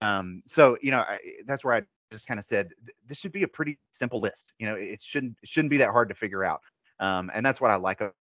[0.00, 2.70] Um, so you know, I, that's where I just kind of said
[3.08, 4.52] this should be a pretty simple list.
[4.58, 6.60] You know, it shouldn't it shouldn't be that hard to figure out.
[7.00, 8.14] Um, and that's what I like about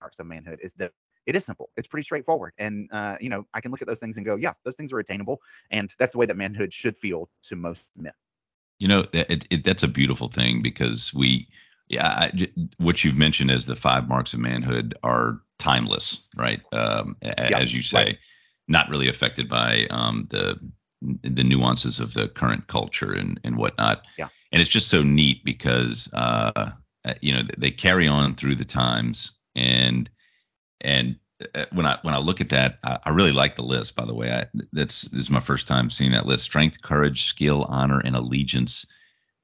[0.00, 0.92] Marks of Manhood is that
[1.28, 1.68] it is simple.
[1.76, 4.36] It's pretty straightforward, and uh, you know, I can look at those things and go,
[4.36, 7.80] yeah, those things are attainable, and that's the way that manhood should feel to most
[7.96, 8.14] men.
[8.78, 11.46] You know, it, it, that's a beautiful thing because we,
[11.88, 16.62] yeah, I, what you've mentioned as the five marks of manhood are timeless, right?
[16.72, 18.18] Um, yeah, as you say, right.
[18.66, 20.58] not really affected by um, the
[21.22, 24.02] the nuances of the current culture and and whatnot.
[24.16, 24.28] Yeah.
[24.50, 26.70] And it's just so neat because uh,
[27.04, 30.08] uh, you know they carry on through the times and
[30.80, 31.16] and
[31.54, 33.96] uh, when I when I look at that, I, I really like the list.
[33.96, 37.26] By the way, I, that's this is my first time seeing that list: strength, courage,
[37.26, 38.86] skill, honor, and allegiance.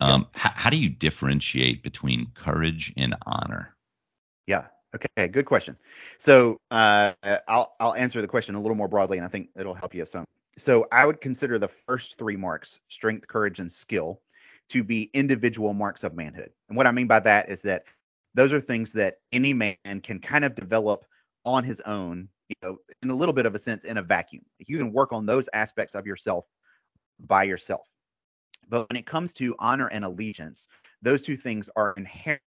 [0.01, 0.51] Um, yeah.
[0.55, 3.77] how do you differentiate between courage and honor?
[4.47, 4.66] Yeah.
[4.94, 5.29] Okay.
[5.29, 5.77] Good question.
[6.18, 7.12] So uh,
[7.49, 10.05] I'll I'll answer the question a little more broadly, and I think it'll help you
[10.07, 10.25] some
[10.59, 14.20] so I would consider the first three marks, strength, courage, and skill,
[14.70, 16.51] to be individual marks of manhood.
[16.68, 17.85] And what I mean by that is that
[18.35, 21.05] those are things that any man can kind of develop
[21.44, 24.44] on his own, you know, in a little bit of a sense, in a vacuum.
[24.59, 26.46] You can work on those aspects of yourself
[27.20, 27.87] by yourself.
[28.68, 30.68] But when it comes to honor and allegiance,
[31.02, 32.40] those two things are inherently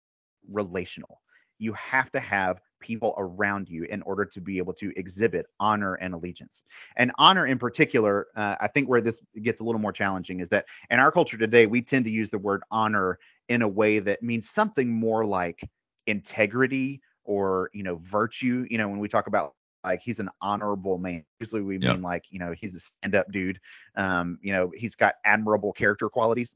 [0.49, 1.21] relational.
[1.57, 5.95] You have to have people around you in order to be able to exhibit honor
[5.95, 6.63] and allegiance.
[6.97, 10.49] And honor in particular, uh, I think where this gets a little more challenging is
[10.49, 13.17] that in our culture today, we tend to use the word honor
[13.49, 15.67] in a way that means something more like
[16.07, 18.65] integrity or, you know, virtue.
[18.69, 21.23] You know, when we talk about like he's an honorable man.
[21.39, 23.59] Usually we mean like, you know, he's a stand-up dude.
[23.95, 26.55] Um, you know, he's got admirable character qualities.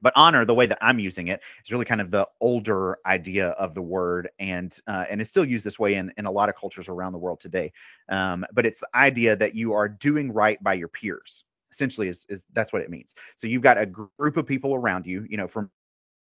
[0.00, 3.50] But honor, the way that I'm using it, is really kind of the older idea
[3.50, 6.48] of the word, and uh, and it's still used this way in in a lot
[6.48, 7.72] of cultures around the world today.
[8.08, 11.44] Um, but it's the idea that you are doing right by your peers.
[11.70, 13.14] Essentially, is is that's what it means.
[13.36, 15.70] So you've got a group of people around you, you know, from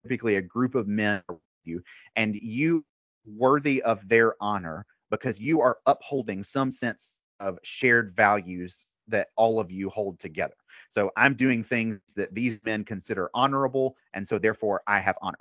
[0.03, 1.83] typically a group of men around you,
[2.15, 2.85] and you
[3.25, 9.59] worthy of their honor because you are upholding some sense of shared values that all
[9.59, 10.55] of you hold together.
[10.89, 15.38] So I'm doing things that these men consider honorable, and so therefore I have honor.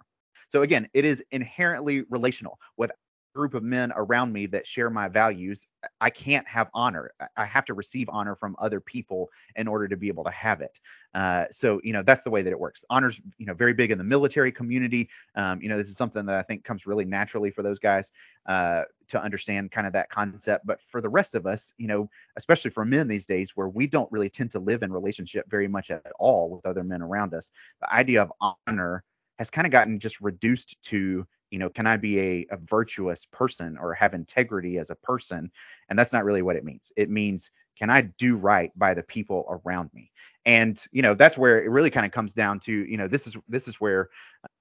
[0.48, 2.58] So again, it is inherently relational.
[2.76, 2.96] Without
[3.34, 5.66] group of men around me that share my values,
[6.00, 7.10] I can't have honor.
[7.36, 10.60] I have to receive honor from other people in order to be able to have
[10.60, 10.78] it.
[11.14, 12.84] Uh, so, you know, that's the way that it works.
[12.90, 15.08] Honor's, you know, very big in the military community.
[15.34, 18.10] Um, you know, this is something that I think comes really naturally for those guys
[18.46, 20.66] uh, to understand kind of that concept.
[20.66, 23.86] But for the rest of us, you know, especially for men these days where we
[23.86, 27.34] don't really tend to live in relationship very much at all with other men around
[27.34, 29.04] us, the idea of honor
[29.38, 33.26] has kind of gotten just reduced to you know can i be a, a virtuous
[33.30, 35.48] person or have integrity as a person?
[35.88, 36.90] And that's not really what it means.
[36.96, 40.10] It means can i do right by the people around me?
[40.44, 43.28] And you know that's where it really kind of comes down to you know this
[43.28, 44.08] is this is where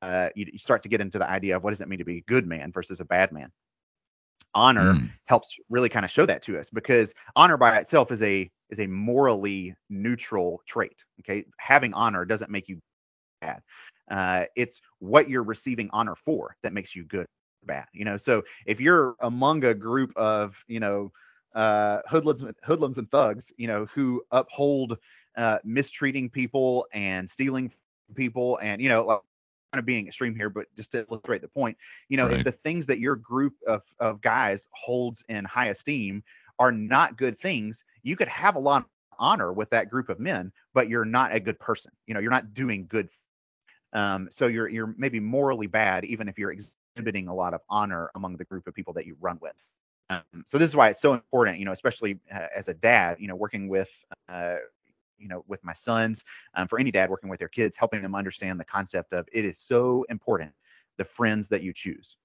[0.03, 2.06] uh, you, you, start to get into the idea of what does it mean to
[2.06, 3.51] be a good man versus a bad man.
[4.53, 5.10] Honor mm.
[5.25, 8.79] helps really kind of show that to us because honor by itself is a is
[8.79, 11.43] a morally neutral trait okay?
[11.58, 12.79] Having honor doesn't make you
[13.41, 13.63] bad
[14.09, 17.85] uh, it's what you're receiving honor for that makes you good or bad.
[17.93, 21.11] You know, so if you're among a group of, you know,
[21.55, 24.97] uh, hoodlums, hoodlums and thugs, you know, who uphold
[25.37, 27.71] uh, mistreating people and stealing
[28.15, 29.19] people, and you know, like,
[29.71, 31.75] kind of being extreme here, but just to illustrate the point,
[32.09, 32.39] you know, right.
[32.39, 36.23] if the things that your group of of guys holds in high esteem
[36.59, 38.87] are not good things, you could have a lot of
[39.17, 41.91] honor with that group of men, but you're not a good person.
[42.07, 43.09] You know, you're not doing good
[43.93, 48.10] um, so you're you're maybe morally bad even if you're exhibiting a lot of honor
[48.15, 49.56] among the group of people that you run with.
[50.10, 53.17] Um, so this is why it's so important, you know, especially uh, as a dad,
[53.19, 53.89] you know, working with
[54.29, 54.58] uh,
[55.17, 56.25] you know with my sons,
[56.56, 59.45] um, for any dad working with their kids, helping them understand the concept of it
[59.45, 60.51] is so important
[60.97, 62.17] the friends that you choose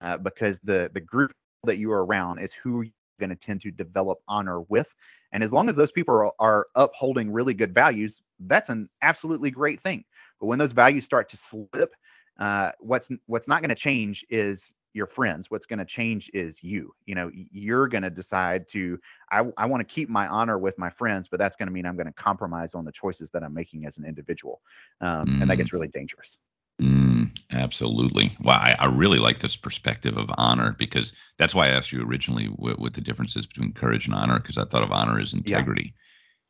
[0.00, 1.32] uh, because the the group
[1.64, 4.94] that you are around is who you're going to tend to develop honor with
[5.32, 9.50] and as long as those people are, are upholding really good values that's an absolutely
[9.50, 10.04] great thing
[10.44, 11.94] but when those values start to slip,
[12.38, 15.50] uh, what's what's not going to change is your friends.
[15.50, 16.94] What's going to change is you.
[17.06, 19.00] You know, you're going to decide to
[19.32, 21.86] I, I want to keep my honor with my friends, but that's going to mean
[21.86, 24.60] I'm going to compromise on the choices that I'm making as an individual,
[25.00, 25.40] um, mm.
[25.40, 25.74] and that gets mm.
[25.74, 26.36] really dangerous.
[26.82, 28.36] Mm, absolutely.
[28.42, 32.04] Well, I, I, really like this perspective of honor because that's why I asked you
[32.04, 35.20] originally what, what the difference is between courage and honor because I thought of honor
[35.20, 35.94] as integrity.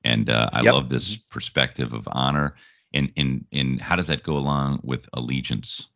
[0.02, 0.12] Yeah.
[0.12, 0.72] And uh, I yep.
[0.72, 1.28] love this mm-hmm.
[1.30, 2.54] perspective of honor
[2.94, 5.88] and and and how does that go along with allegiance?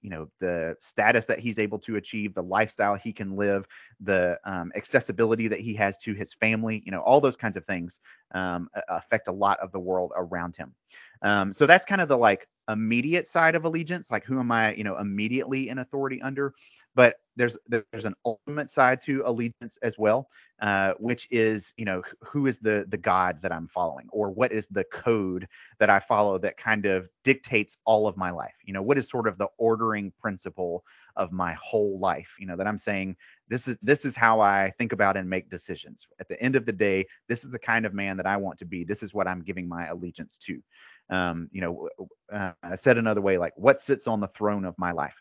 [0.04, 3.66] you know the status that he's able to achieve the lifestyle he can live
[4.00, 7.64] the um, accessibility that he has to his family you know all those kinds of
[7.66, 8.00] things
[8.34, 10.74] um, affect a lot of the world around him.
[11.22, 14.74] Um, so that's kind of the like immediate side of allegiance like who am i
[14.74, 16.54] you know immediately in authority under?
[16.94, 20.28] But there's there's an ultimate side to allegiance as well,
[20.60, 24.52] uh, which is you know who is the the God that I'm following, or what
[24.52, 28.54] is the code that I follow that kind of dictates all of my life.
[28.64, 30.84] You know, what is sort of the ordering principle
[31.16, 32.28] of my whole life.
[32.38, 33.16] You know, that I'm saying
[33.48, 36.06] this is this is how I think about and make decisions.
[36.20, 38.58] At the end of the day, this is the kind of man that I want
[38.60, 38.84] to be.
[38.84, 40.60] This is what I'm giving my allegiance to.
[41.10, 41.88] Um, you know,
[42.32, 45.14] uh, I said another way, like what sits on the throne of my life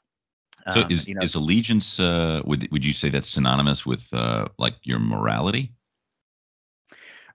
[0.72, 4.08] so um, is, you know, is allegiance uh, would would you say that's synonymous with
[4.14, 5.72] uh, like your morality?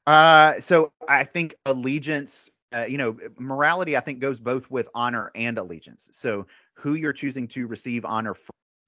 [0.06, 5.30] Uh, so I think allegiance, uh, you know, morality I think goes both with honor
[5.34, 6.08] and allegiance.
[6.12, 8.34] So who you're choosing to receive honor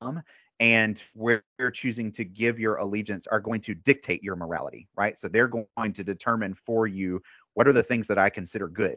[0.00, 0.22] from
[0.60, 5.18] and where you're choosing to give your allegiance are going to dictate your morality, right?
[5.18, 7.22] So they're going to determine for you
[7.54, 8.96] what are the things that I consider good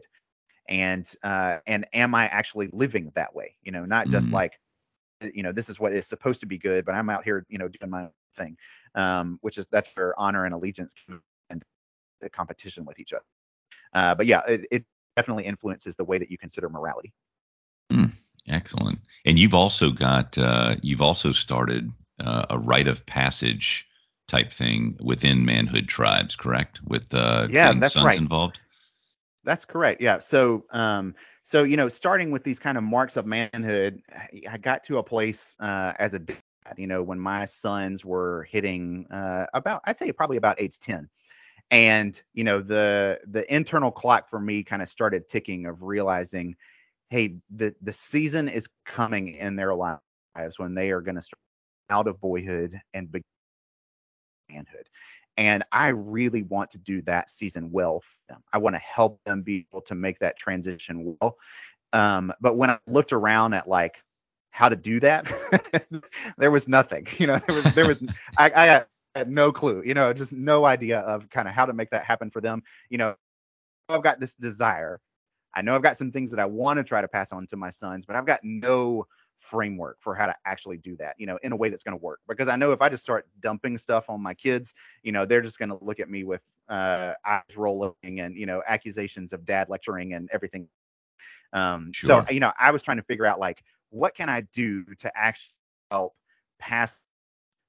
[0.68, 3.56] and uh, and am I actually living that way?
[3.62, 4.32] You know, not just mm.
[4.32, 4.58] like
[5.34, 7.58] you know this is what is supposed to be good but i'm out here you
[7.58, 8.56] know doing my own thing
[8.94, 10.94] um, which is that's where honor and allegiance
[11.50, 11.62] and
[12.20, 13.24] the competition with each other.
[13.92, 14.84] Uh, but yeah it, it,
[15.16, 17.12] definitely influences the way that you consider morality.
[17.92, 18.10] Mm,
[18.48, 18.98] excellent.
[19.24, 23.86] And you've also got uh, you've also started uh, a rite of passage
[24.26, 26.80] type thing within manhood tribes correct?
[26.84, 28.18] With uh, yeah that's sons right.
[28.18, 28.58] involved?
[29.44, 30.00] That's correct.
[30.00, 30.18] Yeah.
[30.18, 31.14] So, um,
[31.44, 34.02] so you know, starting with these kind of marks of manhood,
[34.50, 36.38] I got to a place uh, as a dad,
[36.78, 41.08] you know, when my sons were hitting uh, about, I'd say probably about age 10,
[41.70, 46.56] and you know, the the internal clock for me kind of started ticking of realizing,
[47.10, 50.00] hey, the the season is coming in their lives
[50.58, 51.40] when they are going to start
[51.90, 53.24] out of boyhood and begin
[54.48, 54.88] manhood.
[55.36, 58.42] And I really want to do that season well for them.
[58.52, 61.36] I want to help them be able to make that transition well.
[61.92, 64.02] Um, but when I looked around at like
[64.50, 65.30] how to do that,
[66.38, 67.06] there was nothing.
[67.18, 68.04] You know, there was there was
[68.38, 68.84] I, I
[69.16, 69.82] had no clue.
[69.84, 72.62] You know, just no idea of kind of how to make that happen for them.
[72.90, 73.14] You know,
[73.88, 75.00] I've got this desire.
[75.54, 77.56] I know I've got some things that I want to try to pass on to
[77.56, 79.06] my sons, but I've got no
[79.44, 82.02] framework for how to actually do that, you know, in a way that's going to
[82.02, 82.20] work.
[82.26, 85.42] Because I know if I just start dumping stuff on my kids, you know, they're
[85.42, 89.44] just going to look at me with uh, eyes rolling and, you know, accusations of
[89.44, 90.66] dad lecturing and everything.
[91.52, 92.24] Um, sure.
[92.26, 95.12] So, you know, I was trying to figure out like, what can I do to
[95.14, 95.54] actually
[95.90, 96.14] help
[96.58, 97.04] pass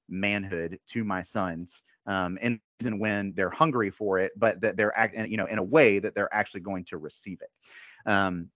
[0.08, 2.58] manhood to my sons um, and
[2.98, 6.14] when they're hungry for it, but that they're, act, you know, in a way that
[6.14, 7.50] they're actually going to receive it.
[8.10, 8.48] Um,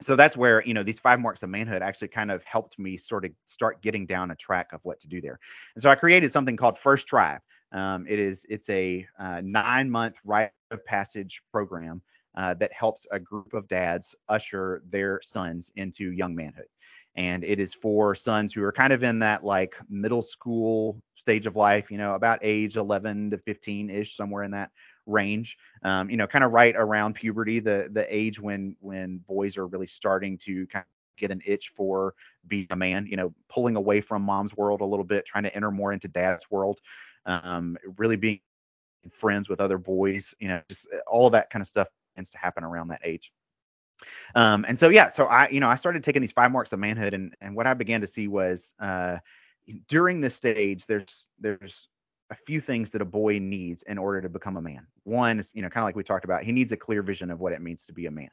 [0.00, 2.96] so that's where you know these five marks of manhood actually kind of helped me
[2.96, 5.38] sort of start getting down a track of what to do there.
[5.74, 7.40] And so i created something called first tribe
[7.74, 12.00] um, it is it's a uh, nine month rite of passage program
[12.36, 16.66] uh, that helps a group of dads usher their sons into young manhood.
[17.16, 21.46] And it is for sons who are kind of in that like middle school stage
[21.46, 24.70] of life you know about age 11 to 15 ish somewhere in that
[25.06, 25.56] range.
[25.82, 29.66] Um, you know, kind of right around puberty, the the age when when boys are
[29.66, 32.14] really starting to kind of get an itch for
[32.46, 33.06] being a man.
[33.06, 36.08] You know, pulling away from mom's world a little bit, trying to enter more into
[36.08, 36.80] dad's world.
[37.26, 38.40] Um, really being
[39.10, 40.34] friends with other boys.
[40.38, 43.00] You know, just uh, all of that kind of stuff tends to happen around that
[43.04, 43.32] age.
[44.34, 46.78] Um, and so yeah, so I, you know, I started taking these five marks of
[46.78, 49.18] manhood, and and what I began to see was uh,
[49.88, 51.88] during this stage, there's there's
[52.34, 54.86] a few things that a boy needs in order to become a man.
[55.04, 57.30] One is, you know, kind of like we talked about, he needs a clear vision
[57.30, 58.30] of what it means to be a man.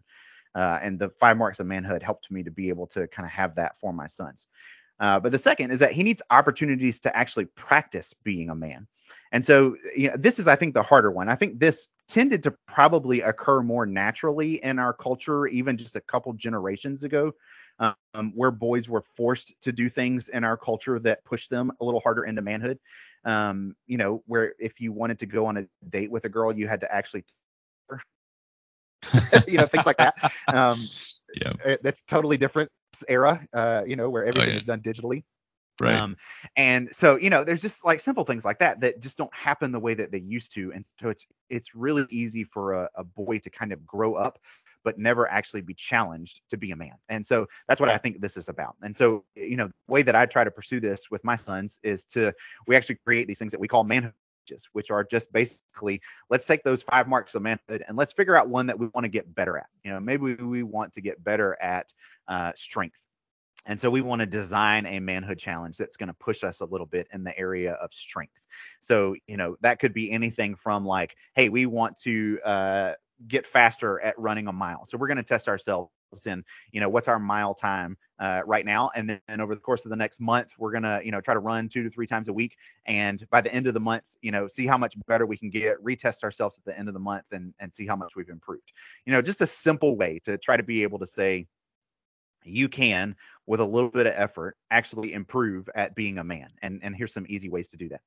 [0.55, 3.31] Uh, and the five marks of manhood helped me to be able to kind of
[3.31, 4.47] have that for my sons.
[4.99, 8.87] Uh, but the second is that he needs opportunities to actually practice being a man.
[9.31, 11.29] And so, you know, this is, I think, the harder one.
[11.29, 16.01] I think this tended to probably occur more naturally in our culture, even just a
[16.01, 17.31] couple generations ago,
[17.81, 21.85] um, where boys were forced to do things in our culture that pushed them a
[21.85, 22.79] little harder into manhood
[23.25, 26.55] um, you know, where if you wanted to go on a date with a girl,
[26.55, 27.23] you had to actually,
[29.47, 30.15] you know, things like that.
[30.53, 30.83] Um,
[31.39, 32.69] yeah, eh, that's totally different
[33.07, 34.57] era, uh, you know, where oh, everything oh, yeah.
[34.57, 35.23] is done digitally.
[35.79, 35.95] Right.
[35.95, 36.17] Um,
[36.57, 39.71] and so, you know, there's just like simple things like that that just don't happen
[39.71, 40.73] the way that they used to.
[40.73, 44.39] And so it's it's really easy for a, a boy to kind of grow up
[44.83, 46.93] but never actually be challenged to be a man.
[47.09, 48.75] And so that's what I think this is about.
[48.81, 51.79] And so, you know, the way that I try to pursue this with my sons
[51.83, 52.33] is to,
[52.67, 54.13] we actually create these things that we call manhood
[54.73, 58.49] which are just basically let's take those five marks of manhood and let's figure out
[58.49, 59.67] one that we want to get better at.
[59.83, 61.93] You know, maybe we want to get better at
[62.27, 62.97] uh, strength.
[63.65, 66.65] And so we want to design a manhood challenge that's going to push us a
[66.65, 68.33] little bit in the area of strength.
[68.79, 72.93] So, you know, that could be anything from like, hey, we want to uh,
[73.27, 74.85] get faster at running a mile.
[74.85, 75.91] So we're going to test ourselves
[76.25, 79.85] in, you know, what's our mile time uh, right now, and then over the course
[79.85, 82.27] of the next month, we're gonna, you know, try to run two to three times
[82.27, 85.25] a week, and by the end of the month, you know, see how much better
[85.25, 87.95] we can get, retest ourselves at the end of the month, and and see how
[87.95, 88.71] much we've improved.
[89.05, 91.47] You know, just a simple way to try to be able to say,
[92.43, 93.15] you can
[93.47, 97.13] with a little bit of effort actually improve at being a man and and here's
[97.13, 98.01] some easy ways to do that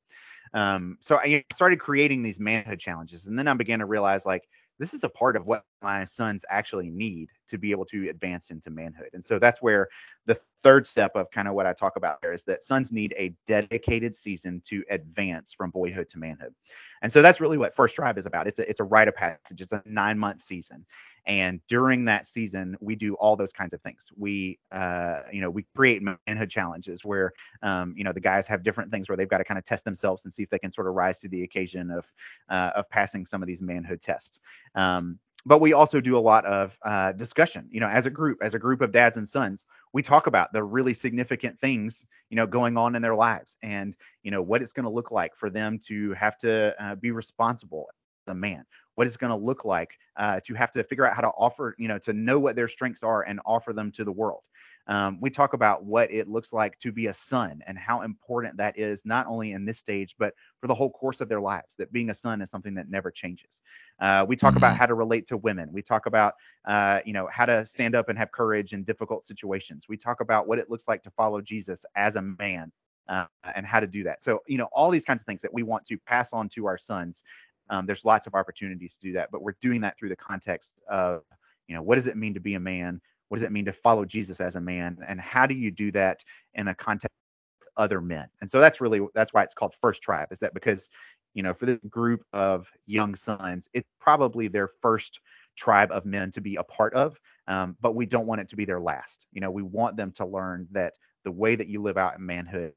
[0.55, 4.49] um, so i started creating these manhood challenges and then i began to realize like
[4.79, 8.51] this is a part of what my sons actually need to be able to advance
[8.51, 9.11] into manhood.
[9.13, 9.89] And so that's where
[10.27, 13.15] the third step of kind of what I talk about there is that sons need
[13.19, 16.55] a dedicated season to advance from boyhood to manhood.
[17.03, 18.47] And so that's really what First Tribe is about.
[18.47, 19.61] It's a it's a rite of passage.
[19.61, 20.87] It's a nine month season.
[21.27, 24.09] And during that season, we do all those kinds of things.
[24.15, 27.33] We, uh, you know, we create manhood challenges where,
[27.63, 29.85] um, you know, the guys have different things where they've got to kind of test
[29.87, 32.05] themselves and see if they can sort of rise to the occasion of,
[32.51, 34.41] uh, of passing some of these manhood tests.
[34.75, 38.39] Um, but we also do a lot of uh, discussion you know as a group
[38.43, 42.37] as a group of dads and sons we talk about the really significant things you
[42.37, 45.35] know going on in their lives and you know what it's going to look like
[45.37, 48.65] for them to have to uh, be responsible as a man
[48.95, 51.75] what it's going to look like uh, to have to figure out how to offer
[51.79, 54.43] you know to know what their strengths are and offer them to the world
[54.87, 58.57] Um, we talk about what it looks like to be a son and how important
[58.59, 61.75] that is, not only in this stage, but for the whole course of their lives,
[61.77, 63.63] that being a son is something that never changes.
[64.01, 64.59] Uh, we talk mm-hmm.
[64.59, 65.71] about how to relate to women.
[65.73, 66.35] We talk about,
[66.67, 69.87] uh, you know, how to stand up and have courage in difficult situations.
[69.89, 72.71] We talk about what it looks like to follow Jesus as a man
[73.09, 74.21] uh, and how to do that.
[74.21, 76.67] So, you know, all these kinds of things that we want to pass on to
[76.67, 77.25] our sons.
[77.71, 80.75] Um, there's lots of opportunities to do that, but we're doing that through the context
[80.91, 81.23] of,
[81.69, 83.01] you know, what does it mean to be a man?
[83.29, 84.99] What does it mean to follow Jesus as a man?
[85.07, 87.15] And how do you do that in a context
[87.61, 88.29] with other men?
[88.41, 90.29] And so that's really that's why it's called First Tribe.
[90.31, 90.91] Is that because,
[91.35, 95.21] you know, for this group of young sons, it's probably their first
[95.57, 97.19] tribe of men to be a part of,
[97.49, 99.27] um, but we don't want it to be their last.
[99.33, 100.95] You know, we want them to learn that
[101.25, 102.73] the way that you live out in manhood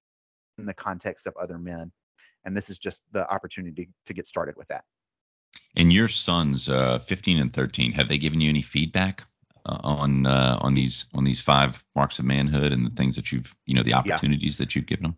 [0.57, 1.91] in the context of other men.
[2.45, 4.85] And this is just the opportunity to get started with that.
[5.75, 9.23] And your sons, uh, 15 and 13, have they given you any feedback
[9.67, 13.55] on uh, on these on these five marks of manhood and the things that you've
[13.65, 14.65] you know the opportunities yeah.
[14.65, 15.17] that you've given them?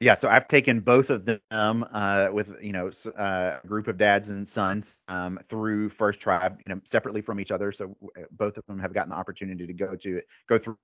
[0.00, 3.98] Yeah, so I've taken both of them uh, with you know uh, a group of
[3.98, 7.70] dads and sons um, through First Tribe, you know, separately from each other.
[7.70, 7.94] So
[8.30, 10.78] both of them have gotten the opportunity to go to go through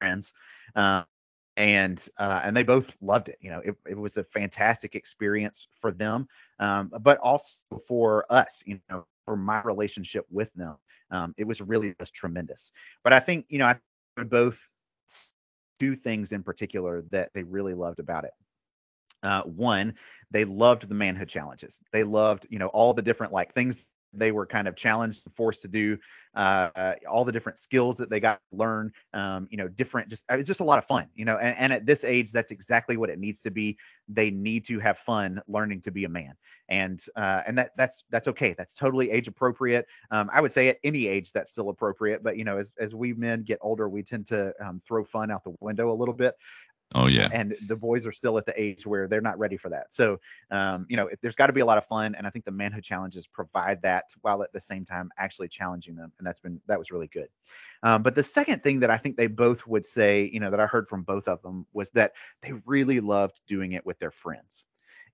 [0.00, 0.32] friends.
[0.76, 1.04] Um,
[1.56, 3.38] and uh, and they both loved it.
[3.40, 6.28] You know, it, it was a fantastic experience for them,
[6.58, 7.48] um, but also
[7.86, 8.62] for us.
[8.66, 10.76] You know, for my relationship with them,
[11.10, 12.72] um, it was really just tremendous.
[13.02, 13.78] But I think you know, I
[14.24, 14.58] both
[15.80, 18.30] two things in particular that they really loved about it.
[19.22, 19.94] Uh, one,
[20.30, 21.78] they loved the manhood challenges.
[21.92, 23.76] They loved, you know, all the different like things
[24.16, 25.98] they were kind of challenged and forced to do
[26.34, 30.24] uh, all the different skills that they got to learn um, you know different just
[30.30, 32.50] it was just a lot of fun you know and, and, at this age that's
[32.50, 33.76] exactly what it needs to be.
[34.08, 36.34] They need to have fun learning to be a man.
[36.68, 38.54] And uh, and that that's that's okay.
[38.56, 39.86] That's totally age appropriate.
[40.10, 42.94] Um, i would say at any age that's still appropriate but you know as, as
[42.94, 46.14] we men get older we tend to um, throw fun out the window a little
[46.14, 46.34] bit
[46.94, 47.28] Oh yeah.
[47.32, 49.92] And the boys are still at the age where they're not ready for that.
[49.92, 50.20] So,
[50.50, 52.52] um, you know, there's got to be a lot of fun, and I think the
[52.52, 56.60] manhood challenges provide that while at the same time actually challenging them, and that's been
[56.68, 57.28] that was really good.
[57.82, 60.60] Um, but the second thing that I think they both would say, you know, that
[60.60, 62.12] I heard from both of them was that
[62.42, 64.64] they really loved doing it with their friends.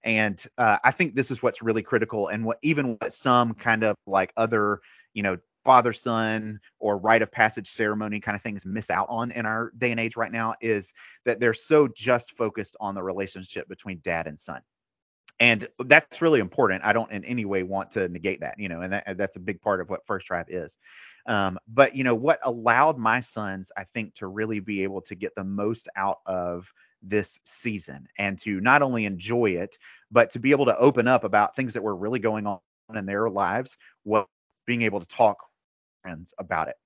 [0.02, 3.84] And uh, I think this is what's really critical, and what even what some kind
[3.84, 4.80] of like other,
[5.14, 9.30] you know, father son or rite of passage ceremony kind of things miss out on
[9.32, 10.92] in our day and age right now is
[11.24, 14.60] that they're so just focused on the relationship between dad and son.
[15.38, 16.84] And that's really important.
[16.84, 19.40] I don't in any way want to negate that you know and that, that's a
[19.40, 20.76] big part of what first tribe is.
[21.26, 25.14] Um, but you know what allowed my sons i think to really be able to
[25.14, 26.66] get the most out of
[27.02, 29.76] this season and to not only enjoy it
[30.10, 32.60] but to be able to open up about things that were really going on
[32.94, 34.28] in their lives while
[34.66, 35.38] being able to talk
[36.02, 36.76] friends about it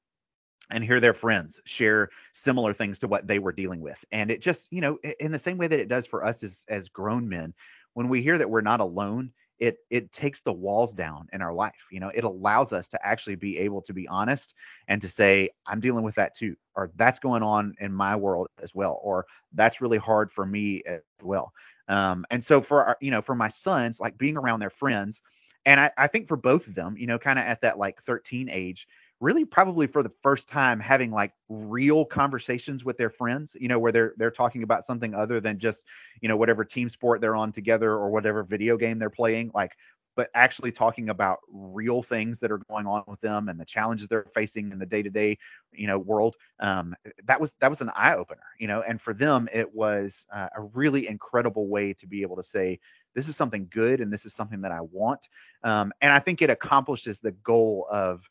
[0.71, 4.03] and hear their friends share similar things to what they were dealing with.
[4.13, 6.65] And it just, you know, in the same way that it does for us as
[6.69, 7.53] as grown men,
[7.95, 11.53] when we hear that we're not alone, it it takes the walls down in our
[11.53, 11.75] life.
[11.91, 14.55] You know, it allows us to actually be able to be honest
[14.89, 18.49] and to say, I'm dealing with that too, or that's going on in my world
[18.63, 21.53] as well, or that's really hard for me as well.
[21.89, 25.21] Um, and so for our, you know, for my sons, like being around their friends,
[25.67, 28.03] and I, I think for both of them, you know, kind of at that like
[28.05, 28.87] 13 age,
[29.21, 33.79] really probably for the first time having like real conversations with their friends, you know,
[33.79, 35.87] where they're they're talking about something other than just,
[36.21, 39.73] you know, whatever team sport they're on together or whatever video game they're playing, like
[40.17, 44.09] but actually talking about real things that are going on with them and the challenges
[44.09, 45.37] they're facing in the day-to-day,
[45.73, 46.37] you know, world.
[46.61, 46.95] Um,
[47.25, 50.49] that was that was an eye opener, you know, and for them it was uh,
[50.57, 52.79] a really incredible way to be able to say,
[53.15, 55.29] this is something good and this is something that I want.
[55.63, 58.29] Um, and I think it accomplishes the goal of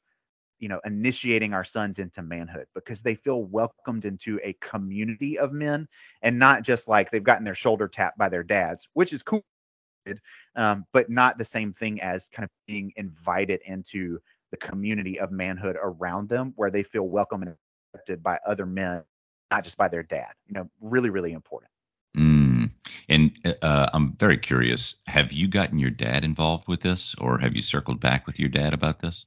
[0.64, 5.51] you know initiating our sons into manhood because they feel welcomed into a community of
[5.51, 5.86] men
[6.22, 9.43] and not just like they've gotten their shoulder tapped by their dads which is cool
[10.55, 14.20] um, but not the same thing as kind of being invited into
[14.51, 17.55] the community of manhood around them where they feel welcome and
[17.93, 19.03] accepted by other men
[19.51, 21.72] not just by their dad you know really really important
[22.16, 22.72] mm.
[23.09, 27.53] and uh, i'm very curious have you gotten your dad involved with this or have
[27.53, 29.26] you circled back with your dad about this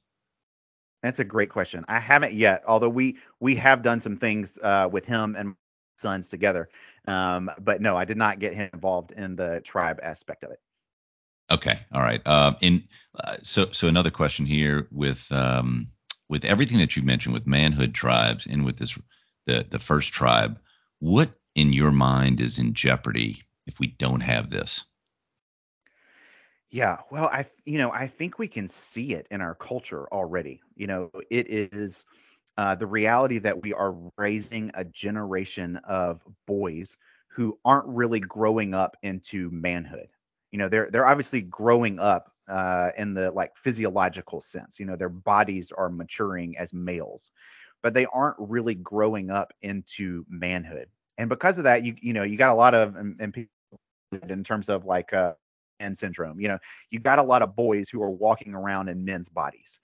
[1.03, 1.85] that's a great question.
[1.87, 5.55] I haven't yet, although we we have done some things uh, with him and
[5.97, 6.69] sons together.
[7.07, 10.59] Um, but no, I did not get him involved in the tribe aspect of it.
[11.49, 12.21] Okay, all right.
[12.25, 12.83] Uh, in
[13.23, 15.87] uh, so so another question here with um,
[16.29, 18.97] with everything that you mentioned with manhood tribes and with this
[19.45, 20.59] the the first tribe,
[20.99, 24.83] what in your mind is in jeopardy if we don't have this?
[26.69, 30.61] Yeah, well, I you know, I think we can see it in our culture already.
[30.75, 32.05] You know, it is
[32.57, 36.97] uh, the reality that we are raising a generation of boys
[37.29, 40.07] who aren't really growing up into manhood.
[40.51, 44.77] You know, they're they're obviously growing up uh, in the like physiological sense.
[44.79, 47.31] You know, their bodies are maturing as males,
[47.83, 50.89] but they aren't really growing up into manhood.
[51.17, 53.51] And because of that, you you know, you got a lot of and, and people
[54.29, 55.33] in terms of like uh,
[55.79, 56.39] man syndrome.
[56.39, 56.57] You know,
[56.91, 59.79] you got a lot of boys who are walking around in men's bodies,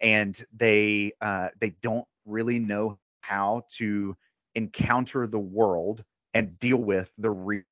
[0.00, 4.16] and they uh, they don't really know how to
[4.54, 7.62] encounter the world and deal with the real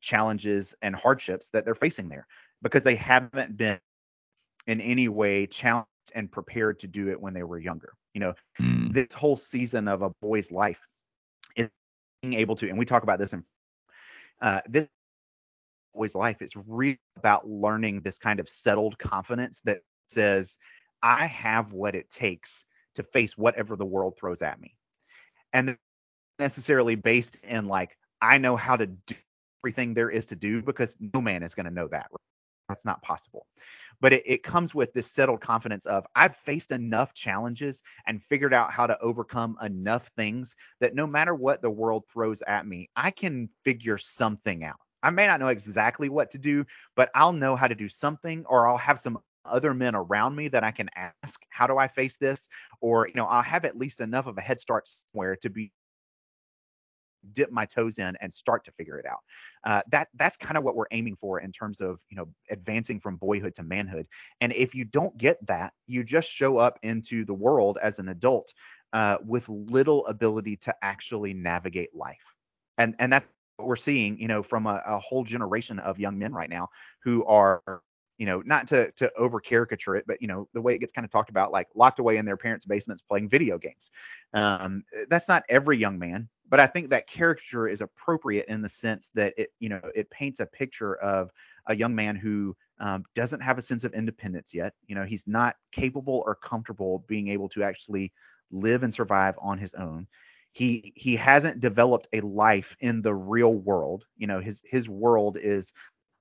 [0.00, 2.26] challenges and hardships that they're facing there
[2.62, 3.78] because they haven't been
[4.66, 7.92] in any way challenged and prepared to do it when they were younger.
[8.14, 8.92] You know, mm.
[8.92, 10.80] this whole season of a boy's life
[11.56, 11.68] is
[12.22, 13.44] being able to, and we talk about this in
[14.40, 14.86] uh, this
[15.96, 20.58] boy's life is really about learning this kind of settled confidence that says,
[21.02, 22.64] I have what it takes
[22.96, 24.74] to face whatever the world throws at me.
[25.52, 25.76] And
[26.38, 29.14] necessarily based in like, I know how to do
[29.62, 32.08] everything there is to do because no man is going to know that.
[32.68, 33.46] That's not possible.
[34.00, 38.52] But it, it comes with this settled confidence of I've faced enough challenges and figured
[38.52, 42.90] out how to overcome enough things that no matter what the world throws at me,
[42.96, 44.80] I can figure something out.
[45.06, 48.44] I may not know exactly what to do, but I'll know how to do something
[48.48, 51.86] or I'll have some other men around me that I can ask, how do I
[51.86, 52.48] face this?
[52.80, 55.70] Or, you know, I'll have at least enough of a head start somewhere to be
[57.32, 59.20] dip my toes in and start to figure it out.
[59.64, 62.98] Uh, that that's kind of what we're aiming for in terms of you know advancing
[62.98, 64.06] from boyhood to manhood.
[64.40, 68.08] And if you don't get that, you just show up into the world as an
[68.08, 68.52] adult
[68.92, 72.16] uh, with little ability to actually navigate life.
[72.78, 73.26] And and that's
[73.58, 76.68] we're seeing, you know, from a, a whole generation of young men right now
[77.02, 77.82] who are
[78.18, 80.92] you know, not to to over caricature it, but you know, the way it gets
[80.92, 83.90] kind of talked about, like locked away in their parents' basements playing video games.
[84.32, 88.68] Um, that's not every young man, but I think that caricature is appropriate in the
[88.68, 91.30] sense that it, you know, it paints a picture of
[91.66, 94.74] a young man who um, doesn't have a sense of independence yet.
[94.86, 98.12] You know, he's not capable or comfortable being able to actually
[98.50, 100.06] live and survive on his own.
[100.56, 104.04] He he hasn't developed a life in the real world.
[104.16, 105.72] You know, his his world is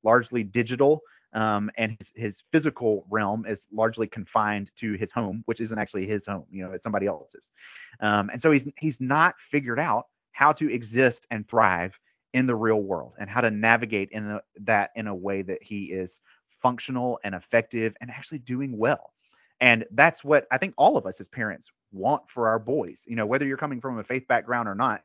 [0.04, 1.02] largely digital
[1.34, 6.08] um, and his, his physical realm is largely confined to his home, which isn't actually
[6.08, 7.52] his home, you know, it's somebody else's.
[8.00, 12.00] Um, and so he's he's not figured out how to exist and thrive
[12.34, 15.62] in the real world and how to navigate in the, that in a way that
[15.62, 16.22] he is
[16.62, 19.14] functional and effective and actually doing well.
[19.62, 23.04] And that's what I think all of us as parents want for our boys.
[23.08, 25.02] You know, whether you're coming from a faith background or not,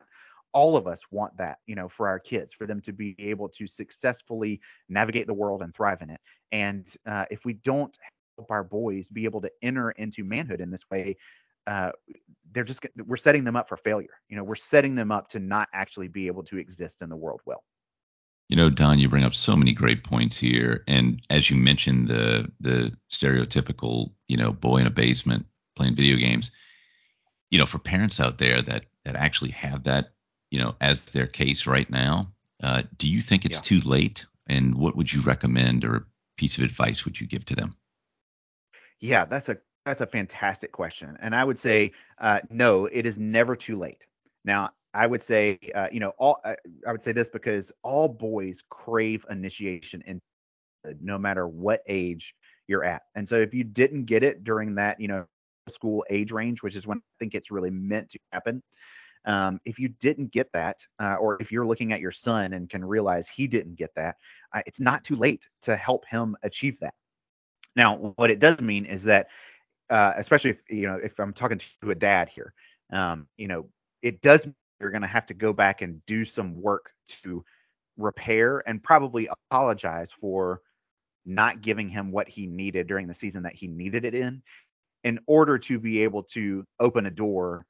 [0.53, 3.47] all of us want that, you know, for our kids, for them to be able
[3.49, 6.19] to successfully navigate the world and thrive in it.
[6.51, 7.95] And uh, if we don't
[8.37, 11.15] help our boys be able to enter into manhood in this way,
[11.67, 11.91] uh,
[12.51, 14.19] they're just we're setting them up for failure.
[14.29, 17.15] You know, we're setting them up to not actually be able to exist in the
[17.15, 17.63] world well.
[18.49, 22.09] You know, Don, you bring up so many great points here, and as you mentioned,
[22.09, 25.45] the the stereotypical, you know, boy in a basement
[25.77, 26.51] playing video games.
[27.51, 30.13] You know, for parents out there that that actually have that
[30.51, 32.25] you know, as their case right now.
[32.61, 33.79] Uh, do you think it's yeah.
[33.79, 34.25] too late?
[34.47, 36.03] And what would you recommend or a
[36.37, 37.73] piece of advice would you give to them?
[38.99, 43.17] Yeah, that's a that's a fantastic question, and I would say uh, no, it is
[43.17, 44.05] never too late.
[44.45, 46.53] Now, I would say, uh, you know, all uh,
[46.85, 50.19] I would say this because all boys crave initiation in
[50.99, 52.35] no matter what age
[52.67, 55.25] you're at, and so if you didn't get it during that, you know,
[55.71, 58.61] school age range, which is when I think it's really meant to happen,
[59.25, 62.69] um, if you didn't get that, uh, or if you're looking at your son and
[62.69, 64.15] can realize he didn't get that,
[64.53, 66.93] uh, it's not too late to help him achieve that.
[67.75, 69.27] Now, what it does mean is that,
[69.89, 72.53] uh, especially if you know, if I'm talking to a dad here,
[72.91, 73.69] um, you know,
[74.01, 74.47] it does
[74.79, 77.45] you're going to have to go back and do some work to
[77.97, 80.61] repair and probably apologize for
[81.23, 84.41] not giving him what he needed during the season that he needed it in
[85.03, 87.65] in order to be able to open a door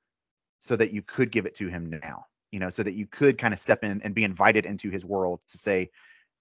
[0.60, 3.38] so that you could give it to him now, you know, so that you could
[3.38, 5.90] kind of step in and be invited into his world to say,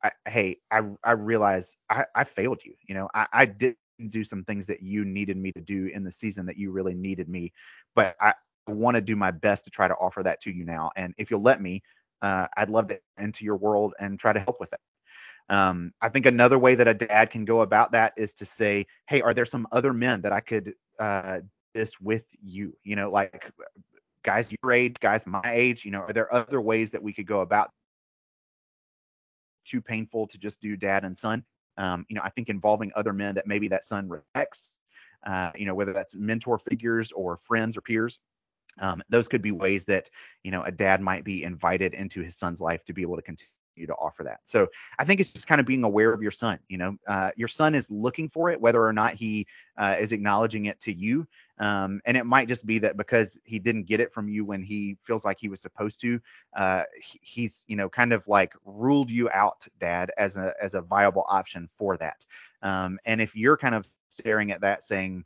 [0.03, 2.74] I, hey, I, I realize I, I failed you.
[2.86, 3.78] You know, I, I didn't
[4.11, 6.95] do some things that you needed me to do in the season that you really
[6.95, 7.53] needed me,
[7.95, 8.34] but I
[8.66, 10.91] want to do my best to try to offer that to you now.
[10.97, 11.82] And if you'll let me,
[12.22, 14.80] uh, I'd love to enter your world and try to help with it.
[15.51, 18.86] Um, I think another way that a dad can go about that is to say,
[19.09, 21.40] hey, are there some other men that I could uh,
[21.74, 22.74] this with you?
[22.84, 23.53] You know, like
[24.24, 27.26] guys your age, guys my age, you know, are there other ways that we could
[27.26, 27.72] go about
[29.66, 31.44] too painful to just do dad and son?
[31.76, 34.76] Um, you know, I think involving other men that maybe that son respects,
[35.26, 38.20] uh, you know, whether that's mentor figures or friends or peers,
[38.78, 40.11] Um, those could be ways that
[40.44, 43.22] you know a dad might be invited into his son's life to be able to
[43.22, 44.41] continue to offer that.
[44.45, 44.66] So
[44.99, 46.59] I think it's just kind of being aware of your son.
[46.68, 50.12] You know, uh, your son is looking for it, whether or not he uh, is
[50.12, 51.26] acknowledging it to you.
[51.59, 54.62] Um, and it might just be that because he didn't get it from you when
[54.62, 56.20] he feels like he was supposed to,
[56.57, 60.74] uh, he, he's you know kind of like ruled you out, Dad, as a as
[60.74, 62.24] a viable option for that.
[62.62, 65.24] Um, and if you're kind of staring at that, saying,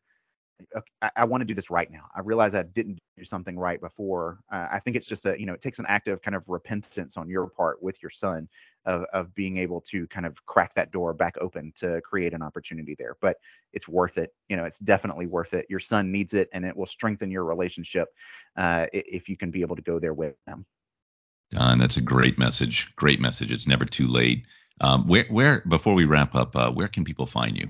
[1.02, 2.04] I, I want to do this right now.
[2.14, 4.38] I realize I didn't do something right before.
[4.52, 6.44] Uh, I think it's just a, you know, it takes an act of kind of
[6.48, 8.48] repentance on your part with your son
[8.86, 12.42] of, of being able to kind of crack that door back open to create an
[12.42, 13.16] opportunity there.
[13.20, 13.36] But
[13.72, 14.32] it's worth it.
[14.48, 15.66] You know, it's definitely worth it.
[15.68, 18.08] Your son needs it, and it will strengthen your relationship
[18.56, 20.66] uh, if you can be able to go there with them.
[21.50, 22.94] Don, that's a great message.
[22.96, 23.52] Great message.
[23.52, 24.46] It's never too late.
[24.80, 27.68] Um, where, where, before we wrap up, uh, where can people find you?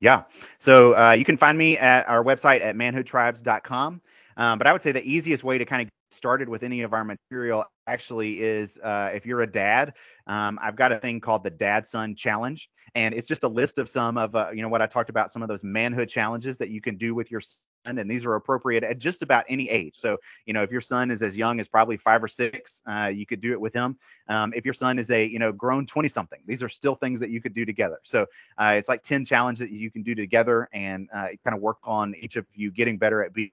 [0.00, 0.24] Yeah.
[0.58, 4.00] So uh, you can find me at our website at manhoodtribes.com.
[4.36, 6.82] Um, but I would say the easiest way to kind of get started with any
[6.82, 9.94] of our material actually is uh, if you're a dad,
[10.26, 13.78] um, I've got a thing called the Dad Son Challenge, and it's just a list
[13.78, 16.58] of some of uh, you know what I talked about, some of those manhood challenges
[16.58, 17.40] that you can do with your
[17.86, 19.94] and these are appropriate at just about any age.
[19.96, 23.10] So, you know, if your son is as young as probably five or six, uh,
[23.14, 23.96] you could do it with him.
[24.28, 27.20] Um, if your son is a, you know, grown 20 something, these are still things
[27.20, 28.00] that you could do together.
[28.02, 28.26] So
[28.58, 31.78] uh, it's like 10 challenges that you can do together and uh, kind of work
[31.84, 33.52] on each of you getting better at being.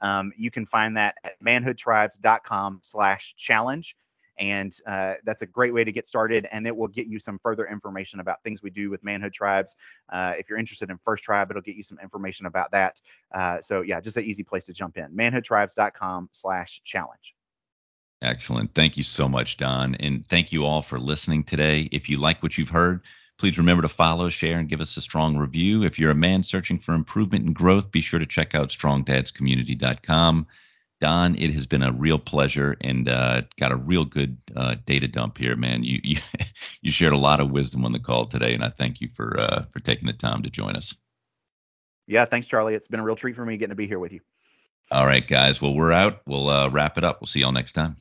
[0.00, 3.96] Um, you can find that at manhoodtribes.com slash challenge.
[4.42, 7.38] And uh, that's a great way to get started, and it will get you some
[7.38, 9.76] further information about things we do with manhood tribes.
[10.12, 13.00] Uh, if you're interested in First Tribe, it'll get you some information about that.
[13.32, 15.12] Uh, so yeah, just an easy place to jump in.
[15.12, 17.34] Manhoodtribes.com/challenge.
[18.20, 18.74] Excellent.
[18.74, 21.88] Thank you so much, Don, and thank you all for listening today.
[21.92, 23.02] If you like what you've heard,
[23.38, 25.84] please remember to follow, share, and give us a strong review.
[25.84, 30.48] If you're a man searching for improvement and growth, be sure to check out strongdadscommunity.com.
[31.02, 35.08] Don, it has been a real pleasure and uh, got a real good uh, data
[35.08, 35.82] dump here, man.
[35.82, 36.18] You, you
[36.80, 39.36] you shared a lot of wisdom on the call today, and I thank you for
[39.40, 40.94] uh, for taking the time to join us.
[42.06, 42.76] Yeah, thanks, Charlie.
[42.76, 44.20] It's been a real treat for me getting to be here with you.
[44.92, 45.60] All right, guys.
[45.60, 46.20] Well, we're out.
[46.24, 47.20] We'll uh, wrap it up.
[47.20, 47.96] We'll see y'all next time.